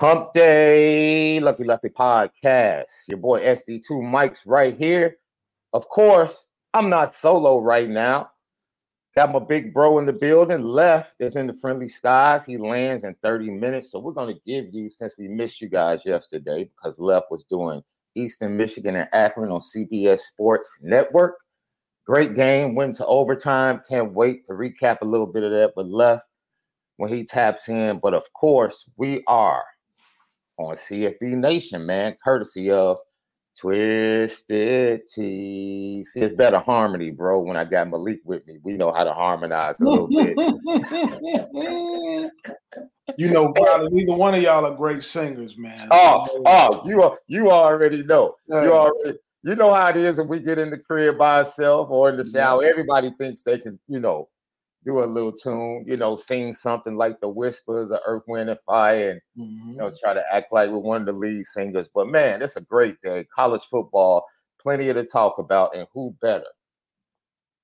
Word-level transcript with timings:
Hump 0.00 0.34
Day, 0.34 1.38
Lucky 1.38 1.62
Lefty 1.62 1.88
Podcast. 1.88 3.06
Your 3.06 3.18
boy 3.18 3.42
SD2 3.42 4.02
Mike's 4.02 4.44
right 4.44 4.76
here. 4.76 5.18
Of 5.72 5.88
course, 5.88 6.46
I'm 6.74 6.90
not 6.90 7.16
solo 7.16 7.60
right 7.60 7.88
now. 7.88 8.32
Got 9.14 9.30
my 9.30 9.38
big 9.38 9.72
bro 9.72 10.00
in 10.00 10.06
the 10.06 10.12
building. 10.12 10.62
Left 10.62 11.14
is 11.20 11.36
in 11.36 11.46
the 11.46 11.54
friendly 11.54 11.88
skies. 11.88 12.44
He 12.44 12.56
lands 12.58 13.04
in 13.04 13.14
30 13.22 13.50
minutes. 13.50 13.92
So 13.92 14.00
we're 14.00 14.10
going 14.10 14.34
to 14.34 14.40
give 14.44 14.74
you, 14.74 14.90
since 14.90 15.14
we 15.16 15.28
missed 15.28 15.60
you 15.60 15.68
guys 15.68 16.00
yesterday, 16.04 16.64
because 16.64 16.98
Left 16.98 17.30
was 17.30 17.44
doing 17.44 17.80
Eastern 18.16 18.56
Michigan 18.56 18.96
and 18.96 19.08
Akron 19.12 19.52
on 19.52 19.60
CBS 19.60 20.18
Sports 20.22 20.80
Network. 20.82 21.36
Great 22.04 22.34
game, 22.34 22.74
went 22.74 22.96
to 22.96 23.06
overtime. 23.06 23.80
Can't 23.88 24.12
wait 24.12 24.44
to 24.48 24.54
recap 24.54 25.02
a 25.02 25.06
little 25.06 25.28
bit 25.28 25.44
of 25.44 25.52
that 25.52 25.72
with 25.76 25.86
Left 25.86 26.26
when 26.96 27.14
he 27.14 27.24
taps 27.24 27.68
in. 27.68 28.00
But 28.02 28.12
of 28.12 28.24
course, 28.32 28.90
we 28.96 29.22
are 29.28 29.62
on 30.58 30.76
CFB 30.76 31.22
Nation, 31.22 31.86
man, 31.86 32.16
courtesy 32.22 32.70
of 32.70 32.98
Twisted 33.58 35.06
Tea. 35.06 36.04
See, 36.04 36.20
it's 36.20 36.34
better 36.34 36.58
harmony, 36.58 37.10
bro. 37.10 37.40
When 37.40 37.56
I 37.56 37.64
got 37.64 37.88
Malik 37.88 38.20
with 38.24 38.46
me, 38.46 38.58
we 38.62 38.72
know 38.72 38.92
how 38.92 39.04
to 39.04 39.12
harmonize 39.12 39.80
a 39.80 39.84
little 39.84 40.08
bit. 40.08 40.36
you 43.16 43.30
know, 43.30 43.52
brother, 43.52 43.88
neither 43.90 44.12
one 44.12 44.34
of 44.34 44.42
y'all 44.42 44.66
are 44.66 44.76
great 44.76 45.04
singers, 45.04 45.56
man. 45.56 45.88
Oh, 45.90 46.26
oh, 46.46 46.82
you 46.84 47.02
are 47.02 47.18
you 47.28 47.50
already 47.50 48.02
know. 48.02 48.34
You 48.48 48.72
already 48.72 49.18
you 49.44 49.54
know 49.54 49.74
how 49.74 49.88
it 49.88 49.96
is 49.96 50.18
when 50.18 50.28
we 50.28 50.40
get 50.40 50.58
in 50.58 50.70
the 50.70 50.78
crib 50.78 51.18
by 51.18 51.38
ourselves 51.38 51.90
or 51.92 52.08
in 52.08 52.16
the 52.16 52.24
shower. 52.24 52.64
Everybody 52.64 53.12
thinks 53.18 53.42
they 53.42 53.58
can, 53.58 53.78
you 53.88 54.00
know, 54.00 54.28
do 54.84 55.02
a 55.02 55.06
little 55.06 55.32
tune, 55.32 55.84
you 55.86 55.96
know, 55.96 56.16
sing 56.16 56.52
something 56.52 56.96
like 56.96 57.20
the 57.20 57.28
whispers 57.28 57.90
of 57.90 58.00
Earth, 58.06 58.24
Wind, 58.28 58.50
and 58.50 58.58
Fire, 58.66 59.10
and 59.10 59.20
mm-hmm. 59.38 59.70
you 59.70 59.76
know, 59.76 59.86
mm-hmm. 59.86 59.96
try 60.02 60.14
to 60.14 60.22
act 60.32 60.52
like 60.52 60.70
we're 60.70 60.78
one 60.78 61.00
of 61.00 61.06
the 61.06 61.12
lead 61.12 61.44
singers. 61.46 61.88
But 61.92 62.08
man, 62.08 62.42
it's 62.42 62.56
a 62.56 62.60
great 62.60 63.00
day. 63.00 63.26
College 63.34 63.64
football, 63.70 64.26
plenty 64.60 64.92
to 64.92 65.04
talk 65.04 65.38
about, 65.38 65.74
and 65.74 65.86
who 65.92 66.14
better 66.20 66.44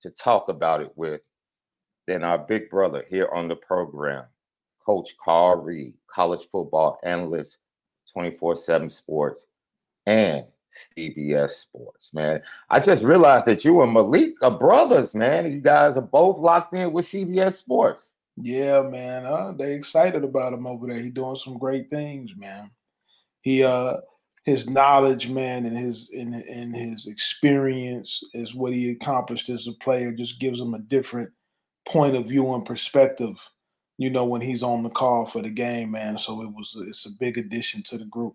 to 0.03 0.11
talk 0.11 0.49
about 0.49 0.81
it 0.81 0.93
with 0.97 1.21
than 2.07 2.25
our 2.25 2.39
big 2.39 2.71
brother 2.71 3.05
here 3.09 3.29
on 3.33 3.49
the 3.49 3.57
program, 3.57 4.25
Coach 4.85 5.15
Carl 5.23 5.57
Reed, 5.57 5.95
college 6.13 6.49
football 6.51 6.99
analyst, 7.05 7.59
24-7 8.17 8.91
sports, 8.91 9.47
and 10.07 10.45
CBS 10.97 11.51
Sports, 11.51 12.13
man. 12.15 12.43
I 12.69 12.81
just 12.81 13.03
realized 13.03 13.47
that 13.47 13.65
you 13.65 13.83
and 13.83 13.93
Malik 13.93 14.35
are 14.43 14.51
brothers, 14.51 15.15
man. 15.15 15.51
You 15.51 15.61
guys 15.61 15.97
are 15.97 16.03
both 16.03 16.39
locked 16.39 16.75
in 16.75 16.93
with 16.93 17.07
CBS 17.07 17.55
Sports. 17.55 18.07
Yeah, 18.37 18.83
man. 18.83 19.27
Uh, 19.27 19.53
they 19.53 19.75
excited 19.75 20.25
about 20.25 20.53
him 20.53 20.67
over 20.67 20.87
there. 20.87 20.99
He 20.99 21.11
doing 21.11 21.37
some 21.37 21.59
great 21.59 21.91
things, 21.91 22.31
man. 22.37 22.71
He 23.43 23.63
uh 23.63 23.97
his 24.45 24.69
knowledge, 24.69 25.29
man, 25.29 25.67
and 25.67 25.77
his 25.77 26.11
and, 26.11 26.35
and 26.35 26.75
his 26.75 27.07
experience 27.07 28.23
is 28.33 28.55
what 28.55 28.73
he 28.73 28.91
accomplished 28.91 29.51
as 29.51 29.67
a 29.67 29.73
player 29.73 30.13
just 30.13 30.41
gives 30.41 30.61
him 30.61 30.75
a 30.75 30.79
different 30.79 31.31
point 31.87 32.17
of 32.17 32.27
view 32.27 32.55
and 32.55 32.65
perspective, 32.65 33.37
you 33.99 34.11
know, 34.11 34.25
when 34.25 34.41
he's 34.41 34.63
on 34.63 34.83
the 34.83 34.91
call 34.91 35.27
for 35.27 35.43
the 35.43 35.51
game, 35.51 35.91
man. 35.91 36.19
So 36.19 36.43
it 36.43 36.49
was 36.49 36.75
it's 36.89 37.07
a 37.07 37.11
big 37.19 37.37
addition 37.37 37.83
to 37.85 37.99
the 37.99 38.07
group. 38.07 38.35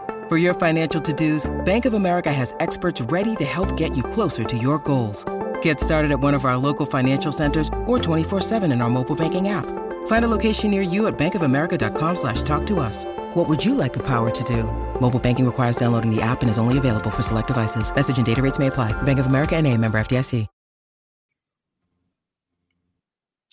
For 0.31 0.37
your 0.37 0.53
financial 0.53 1.01
to-dos, 1.01 1.45
Bank 1.65 1.83
of 1.83 1.93
America 1.93 2.31
has 2.31 2.55
experts 2.61 3.01
ready 3.01 3.35
to 3.35 3.43
help 3.43 3.75
get 3.75 3.97
you 3.97 4.01
closer 4.01 4.45
to 4.45 4.57
your 4.57 4.79
goals. 4.79 5.25
Get 5.61 5.77
started 5.77 6.09
at 6.09 6.21
one 6.21 6.33
of 6.33 6.45
our 6.45 6.55
local 6.55 6.85
financial 6.85 7.33
centers 7.33 7.67
or 7.85 7.99
24-7 7.99 8.71
in 8.71 8.81
our 8.81 8.89
mobile 8.89 9.17
banking 9.17 9.49
app. 9.49 9.65
Find 10.07 10.23
a 10.23 10.29
location 10.29 10.71
near 10.71 10.83
you 10.83 11.07
at 11.07 11.17
bankofamerica.com 11.17 12.15
slash 12.15 12.43
talk 12.43 12.65
to 12.67 12.79
us. 12.79 13.03
What 13.35 13.49
would 13.49 13.65
you 13.65 13.75
like 13.75 13.91
the 13.91 14.03
power 14.07 14.31
to 14.31 14.43
do? 14.45 14.63
Mobile 15.01 15.19
banking 15.19 15.45
requires 15.45 15.75
downloading 15.75 16.15
the 16.15 16.21
app 16.21 16.39
and 16.39 16.49
is 16.49 16.57
only 16.57 16.77
available 16.77 17.11
for 17.11 17.21
select 17.21 17.47
devices. 17.49 17.93
Message 17.93 18.15
and 18.15 18.25
data 18.25 18.41
rates 18.41 18.57
may 18.57 18.67
apply. 18.67 18.93
Bank 19.01 19.19
of 19.19 19.25
America 19.25 19.57
and 19.57 19.67
a 19.67 19.75
member 19.75 19.99
FDIC. 19.99 20.47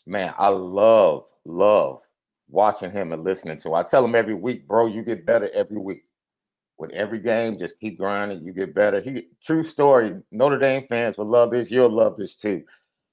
Man, 0.06 0.32
I 0.38 0.46
love, 0.46 1.24
love 1.44 2.02
watching 2.48 2.92
him 2.92 3.12
and 3.12 3.24
listening 3.24 3.58
to 3.58 3.68
him. 3.68 3.74
I 3.74 3.82
tell 3.82 4.04
him 4.04 4.14
every 4.14 4.34
week, 4.34 4.68
bro, 4.68 4.86
you 4.86 5.02
get 5.02 5.26
better 5.26 5.50
every 5.52 5.78
week. 5.78 6.04
With 6.78 6.92
every 6.92 7.18
game, 7.18 7.58
just 7.58 7.78
keep 7.80 7.98
grinding, 7.98 8.44
you 8.44 8.52
get 8.52 8.74
better. 8.74 9.00
He 9.00 9.28
true 9.42 9.64
story. 9.64 10.14
Notre 10.30 10.58
Dame 10.58 10.86
fans 10.88 11.18
will 11.18 11.26
love 11.26 11.50
this. 11.50 11.70
You'll 11.70 11.90
love 11.90 12.16
this 12.16 12.36
too. 12.36 12.62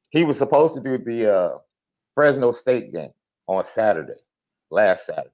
He 0.09 0.23
was 0.23 0.37
supposed 0.37 0.75
to 0.75 0.81
do 0.81 0.97
the 0.97 1.33
uh, 1.33 1.57
Fresno 2.13 2.51
State 2.51 2.93
game 2.93 3.11
on 3.47 3.63
Saturday, 3.65 4.21
last 4.69 5.07
Saturday. 5.07 5.29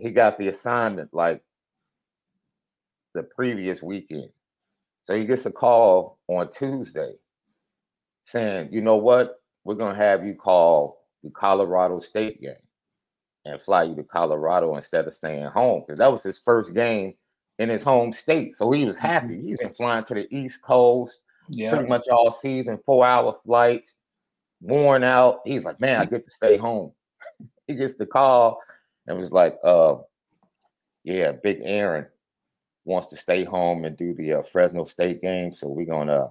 He 0.00 0.10
got 0.10 0.38
the 0.38 0.48
assignment 0.48 1.12
like 1.12 1.42
the 3.14 3.22
previous 3.22 3.82
weekend. 3.82 4.30
So 5.02 5.14
he 5.14 5.24
gets 5.24 5.46
a 5.46 5.52
call 5.52 6.18
on 6.28 6.50
Tuesday 6.50 7.12
saying, 8.24 8.70
you 8.72 8.80
know 8.80 8.96
what? 8.96 9.40
We're 9.64 9.74
going 9.74 9.94
to 9.94 10.02
have 10.02 10.26
you 10.26 10.34
call 10.34 11.04
the 11.22 11.30
Colorado 11.30 11.98
State 11.98 12.40
game 12.40 12.54
and 13.44 13.60
fly 13.60 13.84
you 13.84 13.94
to 13.94 14.02
Colorado 14.02 14.74
instead 14.76 15.06
of 15.06 15.14
staying 15.14 15.46
home 15.46 15.84
because 15.86 15.98
that 15.98 16.10
was 16.10 16.22
his 16.22 16.38
first 16.38 16.74
game 16.74 17.14
in 17.58 17.68
his 17.68 17.82
home 17.82 18.12
state. 18.12 18.54
So 18.54 18.70
he 18.70 18.84
was 18.84 18.98
happy. 18.98 19.34
Mm-hmm. 19.36 19.48
He's 19.48 19.58
been 19.58 19.74
flying 19.74 20.04
to 20.04 20.14
the 20.14 20.34
East 20.34 20.62
Coast 20.62 21.22
yeah. 21.48 21.70
pretty 21.70 21.88
much 21.88 22.08
all 22.08 22.30
season, 22.30 22.78
four 22.84 23.06
hour 23.06 23.38
flights, 23.44 23.96
worn 24.60 25.04
out. 25.04 25.40
He's 25.44 25.64
like, 25.64 25.80
man, 25.80 26.00
I 26.00 26.04
get 26.04 26.24
to 26.24 26.30
stay 26.30 26.56
home. 26.56 26.92
he 27.66 27.74
gets 27.74 27.94
the 27.94 28.06
call 28.06 28.60
and 29.06 29.16
was 29.16 29.32
like, 29.32 29.58
uh, 29.64 29.96
yeah, 31.04 31.32
Big 31.32 31.60
Aaron 31.62 32.06
wants 32.84 33.08
to 33.08 33.16
stay 33.16 33.44
home 33.44 33.84
and 33.84 33.96
do 33.96 34.14
the 34.14 34.34
uh, 34.34 34.42
Fresno 34.42 34.84
State 34.84 35.22
game. 35.22 35.54
So 35.54 35.68
we're 35.68 35.86
going 35.86 36.08
to 36.08 36.30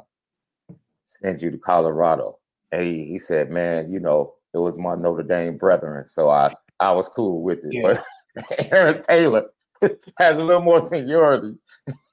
send 1.04 1.42
you 1.42 1.51
to 1.51 1.57
Colorado. 1.57 2.39
And 2.72 2.86
he, 2.86 3.06
he 3.06 3.19
said, 3.19 3.51
man, 3.51 3.92
you 3.92 4.00
know, 4.00 4.36
it 4.54 4.57
was 4.57 4.77
my 4.77 4.95
Notre 4.95 5.24
Dame 5.24 5.57
brethren. 5.57 6.06
So 6.06 6.30
I, 6.30 6.54
I 6.80 6.92
was 6.92 7.10
cool 7.10 7.42
with 7.42 7.60
it. 7.63 7.74
Yeah. 7.74 8.00
But 8.36 8.74
Aaron 8.74 9.01
Taylor 9.04 9.45
has 10.20 10.36
a 10.36 10.40
little 10.40 10.62
more 10.62 10.88
seniority. 10.88 11.58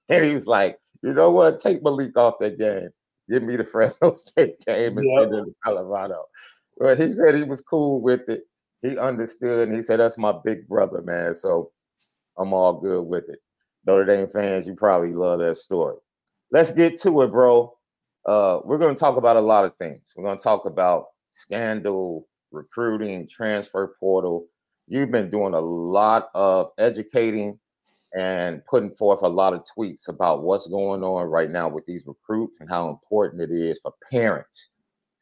And 0.09 0.25
he 0.25 0.35
was 0.35 0.47
like, 0.47 0.79
you 1.03 1.13
know 1.13 1.31
what? 1.31 1.61
Take 1.61 1.83
Malik 1.83 2.17
off 2.17 2.35
that 2.41 2.59
game. 2.59 2.91
Give 3.31 3.43
me 3.43 3.57
the 3.57 3.65
Fresno 3.65 4.13
State 4.15 4.65
game 4.67 4.99
and 4.99 5.07
yep. 5.07 5.23
send 5.23 5.35
it 5.35 5.45
to 5.45 5.55
Colorado. 5.65 6.25
But 6.79 6.99
he 6.99 7.13
said 7.13 7.35
he 7.35 7.45
was 7.45 7.61
cool 7.61 8.01
with 8.01 8.29
it. 8.29 8.43
He 8.83 8.99
understood 8.99 9.69
and 9.69 9.77
he 9.77 9.83
said, 9.83 10.01
That's 10.01 10.19
my 10.19 10.35
big 10.45 10.67
brother, 10.69 11.03
man. 11.03 11.35
So 11.35 11.71
I'm 12.39 12.53
all 12.53 12.81
good 12.81 13.03
with 13.03 13.29
it. 13.29 13.39
Notre 13.87 14.05
Dame 14.05 14.29
fans, 14.29 14.67
you 14.67 14.75
probably 14.75 15.13
love 15.13 15.41
that 15.41 15.57
story. 15.57 15.97
Let's 16.51 16.71
get 16.71 17.01
to 17.03 17.23
it, 17.23 17.33
bro. 17.33 17.75
Uh, 18.27 18.61
we're 18.65 18.79
going 18.79 18.95
to 18.95 19.01
talk 19.01 19.17
about 19.17 19.37
a 19.37 19.41
lot 19.41 19.65
of 19.65 19.77
things. 19.77 20.13
We're 20.15 20.25
going 20.25 20.39
to 20.39 20.43
talk 20.43 20.65
about 20.67 21.07
scandal, 21.33 22.29
recruiting, 22.53 23.27
transfer 23.29 23.97
portal. 23.99 24.47
You've 24.87 25.11
been 25.11 25.31
doing 25.31 25.55
a 25.55 25.61
lot 25.61 26.29
of 26.35 26.71
educating 26.79 27.59
and 28.17 28.65
putting 28.67 28.95
forth 28.95 29.23
a 29.23 29.29
lot 29.29 29.55
of 29.55 29.65
tweets 29.65 30.09
about 30.09 30.43
what's 30.43 30.67
going 30.67 31.03
on 31.03 31.27
right 31.27 31.51
now 31.51 31.69
with 31.69 31.87
these 31.87 32.05
recruits 32.07 32.61
and 32.61 32.69
how 32.69 32.89
important 32.91 33.43
it 33.43 33.51
is 33.51 33.81
for 33.83 33.95
parents 34.11 34.69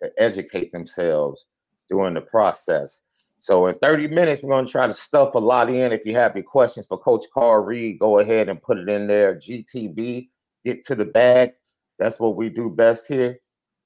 to 0.03 0.11
educate 0.19 0.73
themselves 0.73 1.45
during 1.89 2.15
the 2.15 2.21
process. 2.21 3.01
So 3.39 3.67
in 3.69 3.75
30 3.77 4.09
minutes, 4.09 4.43
we're 4.43 4.51
going 4.51 4.67
to 4.67 4.73
try 4.73 4.87
to 4.87 4.95
stuff 4.95 5.35
a 5.35 5.39
lot 5.39 5.71
in. 5.71 5.93
If 5.93 6.05
you 6.05 6.15
have 6.15 6.33
any 6.33 6.43
questions 6.43 6.87
for 6.87 6.99
Coach 6.99 7.25
Carl 7.33 7.63
Reed, 7.63 7.99
go 7.99 8.19
ahead 8.19 8.49
and 8.49 8.61
put 8.61 8.79
it 8.79 8.89
in 8.89 9.07
there. 9.07 9.35
GTB, 9.37 10.29
get 10.65 10.85
to 10.87 10.95
the 10.95 11.07
bag. 11.07 11.53
That's 11.99 12.21
what 12.21 12.37
we 12.37 12.49
do 12.49 12.71
best 12.71 13.07
here. 13.09 13.39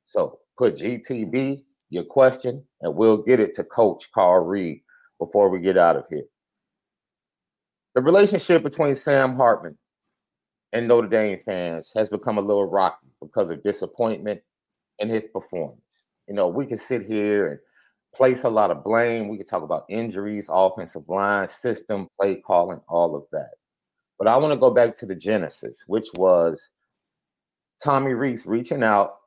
So 0.06 0.38
put 0.58 0.76
GTB, 0.76 1.62
your 1.90 2.04
question, 2.04 2.64
and 2.80 2.96
we'll 2.96 3.18
get 3.18 3.38
it 3.38 3.54
to 3.56 3.64
Coach 3.64 4.10
Carl 4.12 4.44
Reed 4.44 4.80
before 5.18 5.48
we 5.50 5.60
get 5.60 5.78
out 5.78 5.96
of 5.96 6.04
here. 6.10 6.24
The 7.94 8.02
relationship 8.02 8.64
between 8.64 8.96
Sam 8.96 9.36
Hartman 9.36 9.78
and 10.72 10.88
Notre 10.88 11.06
Dame 11.06 11.38
fans 11.44 11.92
has 11.94 12.10
become 12.10 12.38
a 12.38 12.40
little 12.40 12.68
rocky 12.68 13.06
because 13.22 13.50
of 13.50 13.62
disappointment 13.62 14.40
in 14.98 15.08
his 15.08 15.28
performance. 15.28 15.78
You 16.26 16.34
know, 16.34 16.48
we 16.48 16.66
can 16.66 16.76
sit 16.76 17.06
here 17.06 17.46
and 17.46 17.58
place 18.12 18.42
a 18.42 18.48
lot 18.48 18.72
of 18.72 18.82
blame. 18.82 19.28
We 19.28 19.36
can 19.36 19.46
talk 19.46 19.62
about 19.62 19.84
injuries, 19.88 20.46
offensive 20.48 21.08
line, 21.08 21.46
system, 21.46 22.08
play 22.20 22.42
calling, 22.44 22.80
all 22.88 23.14
of 23.14 23.26
that. 23.30 23.50
But 24.18 24.26
I 24.26 24.36
want 24.38 24.52
to 24.52 24.58
go 24.58 24.72
back 24.72 24.96
to 24.98 25.06
the 25.06 25.14
genesis, 25.14 25.84
which 25.86 26.08
was 26.16 26.70
Tommy 27.80 28.14
Reese 28.14 28.44
reaching 28.44 28.82
out, 28.82 29.18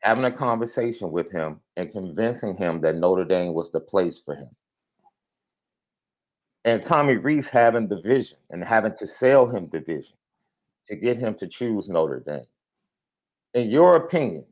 having 0.00 0.24
a 0.24 0.32
conversation 0.32 1.10
with 1.10 1.30
him, 1.30 1.60
and 1.76 1.92
convincing 1.92 2.56
him 2.56 2.80
that 2.80 2.96
Notre 2.96 3.26
Dame 3.26 3.52
was 3.52 3.70
the 3.70 3.80
place 3.80 4.22
for 4.24 4.34
him 4.34 4.56
and 6.66 6.82
Tommy 6.82 7.14
Reese 7.14 7.48
having 7.48 7.86
the 7.86 8.00
vision 8.00 8.38
and 8.50 8.62
having 8.62 8.92
to 8.94 9.06
sell 9.06 9.46
him 9.46 9.68
the 9.72 9.78
vision 9.78 10.16
to 10.88 10.96
get 10.96 11.16
him 11.16 11.34
to 11.36 11.46
choose 11.46 11.88
Notre 11.88 12.20
Dame. 12.20 12.42
In 13.54 13.70
your 13.70 13.94
opinion, 13.94 14.44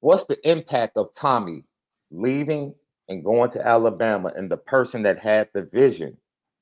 what's 0.00 0.24
the 0.26 0.38
impact 0.48 0.96
of 0.96 1.12
Tommy 1.12 1.64
leaving 2.12 2.74
and 3.08 3.24
going 3.24 3.50
to 3.50 3.66
Alabama 3.66 4.32
and 4.36 4.48
the 4.48 4.56
person 4.56 5.02
that 5.02 5.18
had 5.18 5.48
the 5.52 5.64
vision 5.64 6.16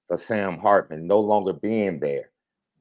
for 0.08 0.17
Sam 0.17 0.58
Hartman 0.58 1.06
no 1.06 1.20
longer 1.20 1.52
being 1.52 2.00
there? 2.00 2.31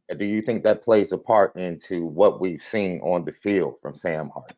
And 0.07 0.17
do 0.17 0.25
you 0.25 0.41
think 0.41 0.63
that 0.63 0.83
plays 0.83 1.11
a 1.11 1.17
part 1.17 1.53
into 1.57 2.05
what 2.05 2.39
we've 2.39 2.61
seen 2.61 3.01
on 3.01 3.25
the 3.25 3.33
field 3.33 3.75
from 3.81 3.95
Sam 3.97 4.29
Hartman? 4.29 4.55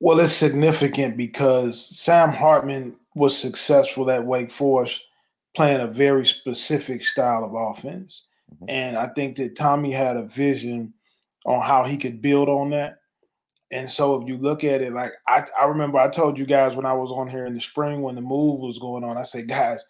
Well, 0.00 0.18
it's 0.20 0.32
significant 0.32 1.18
because 1.18 1.78
Sam 1.94 2.32
Hartman 2.32 2.96
was 3.14 3.36
successful 3.36 4.10
at 4.10 4.24
Wake 4.24 4.50
Forest 4.50 5.02
playing 5.54 5.80
a 5.80 5.86
very 5.86 6.26
specific 6.26 7.04
style 7.04 7.44
of 7.44 7.54
offense. 7.54 8.24
Mm-hmm. 8.54 8.64
And 8.68 8.96
I 8.96 9.08
think 9.08 9.36
that 9.36 9.56
Tommy 9.56 9.92
had 9.92 10.16
a 10.16 10.24
vision 10.24 10.94
on 11.46 11.62
how 11.62 11.84
he 11.84 11.96
could 11.96 12.22
build 12.22 12.48
on 12.48 12.70
that. 12.70 12.98
And 13.72 13.88
so 13.88 14.20
if 14.20 14.28
you 14.28 14.36
look 14.36 14.64
at 14.64 14.82
it, 14.82 14.92
like 14.92 15.12
I, 15.28 15.44
I 15.60 15.66
remember 15.66 15.98
I 15.98 16.10
told 16.10 16.38
you 16.38 16.44
guys 16.44 16.74
when 16.74 16.86
I 16.86 16.92
was 16.92 17.10
on 17.12 17.28
here 17.28 17.46
in 17.46 17.54
the 17.54 17.60
spring 17.60 18.02
when 18.02 18.16
the 18.16 18.20
move 18.20 18.60
was 18.60 18.78
going 18.80 19.04
on, 19.04 19.16
I 19.16 19.22
said, 19.22 19.48
guys, 19.48 19.84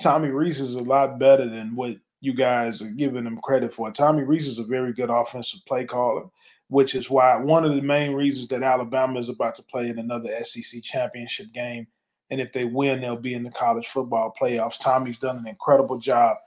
Tommy 0.00 0.28
Reese 0.28 0.58
is 0.58 0.74
a 0.74 0.80
lot 0.80 1.18
better 1.20 1.48
than 1.48 1.76
what 1.76 1.96
you 2.20 2.34
guys 2.34 2.82
are 2.82 2.90
giving 2.90 3.24
him 3.24 3.38
credit 3.42 3.72
for. 3.72 3.90
Tommy 3.92 4.22
Reese 4.24 4.48
is 4.48 4.58
a 4.58 4.64
very 4.64 4.92
good 4.92 5.10
offensive 5.10 5.60
play 5.66 5.84
caller, 5.84 6.24
which 6.68 6.96
is 6.96 7.10
why 7.10 7.36
one 7.36 7.64
of 7.64 7.74
the 7.74 7.82
main 7.82 8.12
reasons 8.12 8.48
that 8.48 8.62
Alabama 8.64 9.20
is 9.20 9.28
about 9.28 9.54
to 9.56 9.62
play 9.62 9.88
in 9.88 9.98
another 9.98 10.30
SEC 10.44 10.82
championship 10.82 11.52
game 11.52 11.86
and 12.32 12.40
if 12.40 12.50
they 12.50 12.64
win, 12.64 13.02
they'll 13.02 13.14
be 13.14 13.34
in 13.34 13.42
the 13.42 13.50
college 13.50 13.88
football 13.88 14.34
playoffs. 14.40 14.80
Tommy's 14.80 15.18
done 15.18 15.36
an 15.36 15.46
incredible 15.46 15.98
job 15.98 16.38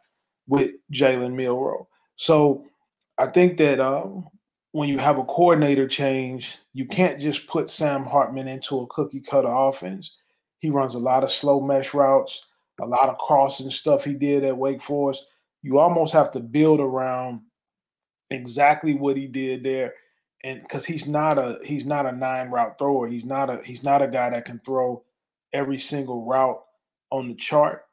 with 0.47 0.71
Jalen 0.91 1.35
Milroe. 1.35 1.87
So 2.15 2.65
I 3.19 3.27
think 3.27 3.57
that 3.57 3.79
um, 3.79 4.27
when 4.71 4.89
you 4.89 4.97
have 4.97 5.19
a 5.19 5.23
coordinator 5.23 5.87
change, 5.87 6.57
you 6.73 6.87
can't 6.87 7.21
just 7.21 7.45
put 7.45 7.69
Sam 7.69 8.03
Hartman 8.03 8.47
into 8.47 8.79
a 8.79 8.87
cookie 8.87 9.21
cutter 9.21 9.47
offense. 9.47 10.11
He 10.57 10.71
runs 10.71 10.95
a 10.95 10.99
lot 10.99 11.23
of 11.23 11.31
slow 11.31 11.61
mesh 11.61 11.93
routes, 11.93 12.41
a 12.81 12.85
lot 12.87 13.09
of 13.09 13.19
crossing 13.19 13.69
stuff 13.69 14.03
he 14.03 14.15
did 14.15 14.43
at 14.43 14.57
Wake 14.57 14.81
Forest. 14.81 15.23
You 15.61 15.77
almost 15.77 16.13
have 16.13 16.31
to 16.31 16.39
build 16.39 16.79
around 16.79 17.41
exactly 18.31 18.95
what 18.95 19.17
he 19.17 19.27
did 19.27 19.63
there 19.63 19.93
and 20.43 20.63
because 20.63 20.83
he's 20.83 21.05
not 21.05 21.37
a 21.37 21.59
he's 21.63 21.85
not 21.85 22.07
a 22.07 22.11
nine 22.11 22.49
route 22.49 22.75
thrower 22.79 23.07
he's 23.07 23.23
not 23.23 23.51
a 23.51 23.61
he's 23.63 23.83
not 23.83 24.01
a 24.01 24.07
guy 24.07 24.31
that 24.31 24.45
can 24.45 24.59
throw 24.65 25.03
every 25.55 25.79
single 25.79 26.25
route 26.25 26.61
on 27.11 27.29
the 27.29 27.35
chart. 27.35 27.83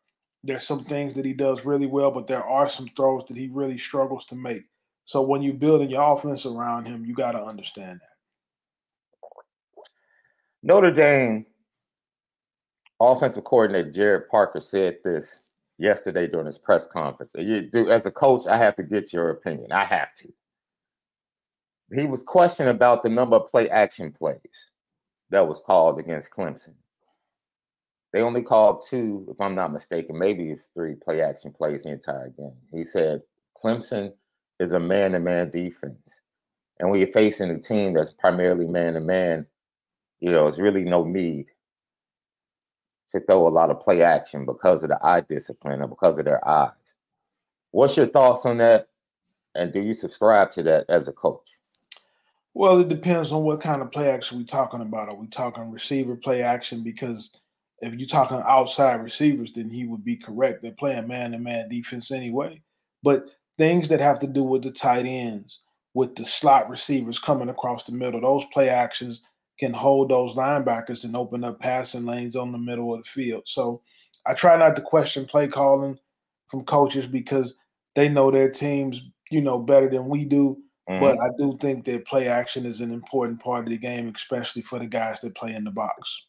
There's 0.42 0.66
some 0.66 0.84
things 0.84 1.14
that 1.14 1.24
he 1.24 1.32
does 1.32 1.64
really 1.64 1.86
well, 1.86 2.10
but 2.10 2.26
there 2.26 2.44
are 2.44 2.68
some 2.68 2.88
throws 2.96 3.24
that 3.28 3.36
he 3.36 3.48
really 3.48 3.78
struggles 3.78 4.24
to 4.26 4.34
make. 4.34 4.64
So 5.04 5.22
when 5.22 5.40
you're 5.42 5.54
building 5.54 5.90
your 5.90 6.16
offense 6.16 6.44
around 6.44 6.86
him, 6.86 7.04
you 7.04 7.14
got 7.14 7.32
to 7.32 7.42
understand 7.42 8.00
that. 8.00 8.08
Notre 10.64 10.90
Dame 10.90 11.46
offensive 13.00 13.44
coordinator 13.44 13.90
Gerad 13.90 14.28
Parker 14.28 14.60
said 14.60 14.98
this 15.04 15.36
yesterday 15.78 16.26
during 16.26 16.46
his 16.46 16.58
press 16.58 16.86
conference. 16.86 17.34
You 17.36 17.62
do 17.62 17.90
as 17.90 18.06
a 18.06 18.10
coach, 18.10 18.46
I 18.46 18.58
have 18.58 18.76
to 18.76 18.82
get 18.82 19.12
your 19.12 19.30
opinion. 19.30 19.72
I 19.72 19.84
have 19.84 20.14
to. 20.18 20.32
He 21.94 22.06
was 22.06 22.22
questioned 22.22 22.68
about 22.68 23.02
the 23.02 23.08
number 23.08 23.36
of 23.36 23.48
play 23.48 23.68
action 23.68 24.12
plays 24.12 24.38
that 25.30 25.46
was 25.46 25.60
called 25.64 25.98
against 25.98 26.30
Clemson. 26.30 26.74
They 28.12 28.20
only 28.20 28.42
called 28.42 28.84
two, 28.88 29.26
if 29.30 29.40
I'm 29.40 29.54
not 29.54 29.72
mistaken, 29.72 30.18
maybe 30.18 30.50
it's 30.50 30.68
three 30.74 30.94
play 30.94 31.22
action 31.22 31.52
plays 31.52 31.84
the 31.84 31.92
entire 31.92 32.28
game. 32.28 32.56
He 32.70 32.84
said 32.84 33.22
Clemson 33.62 34.12
is 34.60 34.72
a 34.72 34.80
man 34.80 35.12
to 35.12 35.18
man 35.18 35.50
defense. 35.50 36.20
And 36.78 36.90
when 36.90 37.00
you're 37.00 37.12
facing 37.12 37.50
a 37.50 37.58
team 37.58 37.94
that's 37.94 38.12
primarily 38.12 38.68
man 38.68 38.94
to 38.94 39.00
man, 39.00 39.46
you 40.20 40.30
know, 40.30 40.46
it's 40.46 40.58
really 40.58 40.84
no 40.84 41.04
need 41.04 41.46
to 43.08 43.20
throw 43.20 43.46
a 43.46 43.48
lot 43.48 43.70
of 43.70 43.80
play 43.80 44.02
action 44.02 44.44
because 44.44 44.82
of 44.82 44.88
the 44.90 44.98
eye 45.02 45.20
discipline 45.20 45.82
or 45.82 45.88
because 45.88 46.18
of 46.18 46.24
their 46.24 46.46
eyes. 46.46 46.70
What's 47.70 47.96
your 47.96 48.06
thoughts 48.06 48.44
on 48.44 48.58
that? 48.58 48.88
And 49.54 49.72
do 49.72 49.80
you 49.80 49.94
subscribe 49.94 50.50
to 50.52 50.62
that 50.64 50.86
as 50.88 51.08
a 51.08 51.12
coach? 51.12 51.48
Well, 52.54 52.80
it 52.80 52.88
depends 52.88 53.32
on 53.32 53.42
what 53.44 53.60
kind 53.60 53.80
of 53.80 53.90
play 53.90 54.10
action 54.10 54.38
we're 54.38 54.44
talking 54.44 54.82
about. 54.82 55.08
Are 55.08 55.14
we 55.14 55.26
talking 55.26 55.70
receiver 55.70 56.16
play 56.16 56.42
action? 56.42 56.82
Because 56.82 57.30
if 57.82 57.94
you're 57.94 58.08
talking 58.08 58.42
outside 58.46 59.02
receivers, 59.02 59.52
then 59.54 59.68
he 59.68 59.86
would 59.86 60.04
be 60.04 60.16
correct. 60.16 60.62
They're 60.62 60.72
playing 60.72 61.08
man 61.08 61.32
to 61.32 61.38
man 61.38 61.68
defense 61.68 62.10
anyway. 62.10 62.62
But 63.02 63.24
things 63.58 63.88
that 63.88 64.00
have 64.00 64.20
to 64.20 64.26
do 64.26 64.44
with 64.44 64.62
the 64.62 64.70
tight 64.70 65.04
ends, 65.04 65.58
with 65.94 66.14
the 66.14 66.24
slot 66.24 66.70
receivers 66.70 67.18
coming 67.18 67.48
across 67.48 67.84
the 67.84 67.92
middle. 67.92 68.20
Those 68.20 68.44
play 68.52 68.68
actions 68.68 69.20
can 69.58 69.72
hold 69.72 70.10
those 70.10 70.34
linebackers 70.34 71.04
and 71.04 71.16
open 71.16 71.44
up 71.44 71.60
passing 71.60 72.06
lanes 72.06 72.36
on 72.36 72.52
the 72.52 72.58
middle 72.58 72.94
of 72.94 73.02
the 73.02 73.08
field. 73.08 73.42
So 73.46 73.82
I 74.26 74.34
try 74.34 74.56
not 74.56 74.76
to 74.76 74.82
question 74.82 75.26
play 75.26 75.48
calling 75.48 75.98
from 76.48 76.64
coaches 76.64 77.06
because 77.06 77.54
they 77.94 78.08
know 78.08 78.30
their 78.30 78.50
teams, 78.50 79.02
you 79.30 79.42
know, 79.42 79.58
better 79.58 79.90
than 79.90 80.08
we 80.08 80.24
do. 80.24 80.58
Mm-hmm. 80.88 81.00
But 81.00 81.20
I 81.20 81.28
do 81.38 81.58
think 81.60 81.84
that 81.84 82.06
play 82.06 82.28
action 82.28 82.64
is 82.64 82.80
an 82.80 82.92
important 82.92 83.40
part 83.40 83.64
of 83.64 83.70
the 83.70 83.78
game, 83.78 84.12
especially 84.16 84.62
for 84.62 84.78
the 84.78 84.86
guys 84.86 85.20
that 85.20 85.34
play 85.34 85.54
in 85.54 85.64
the 85.64 85.70
box. 85.70 86.26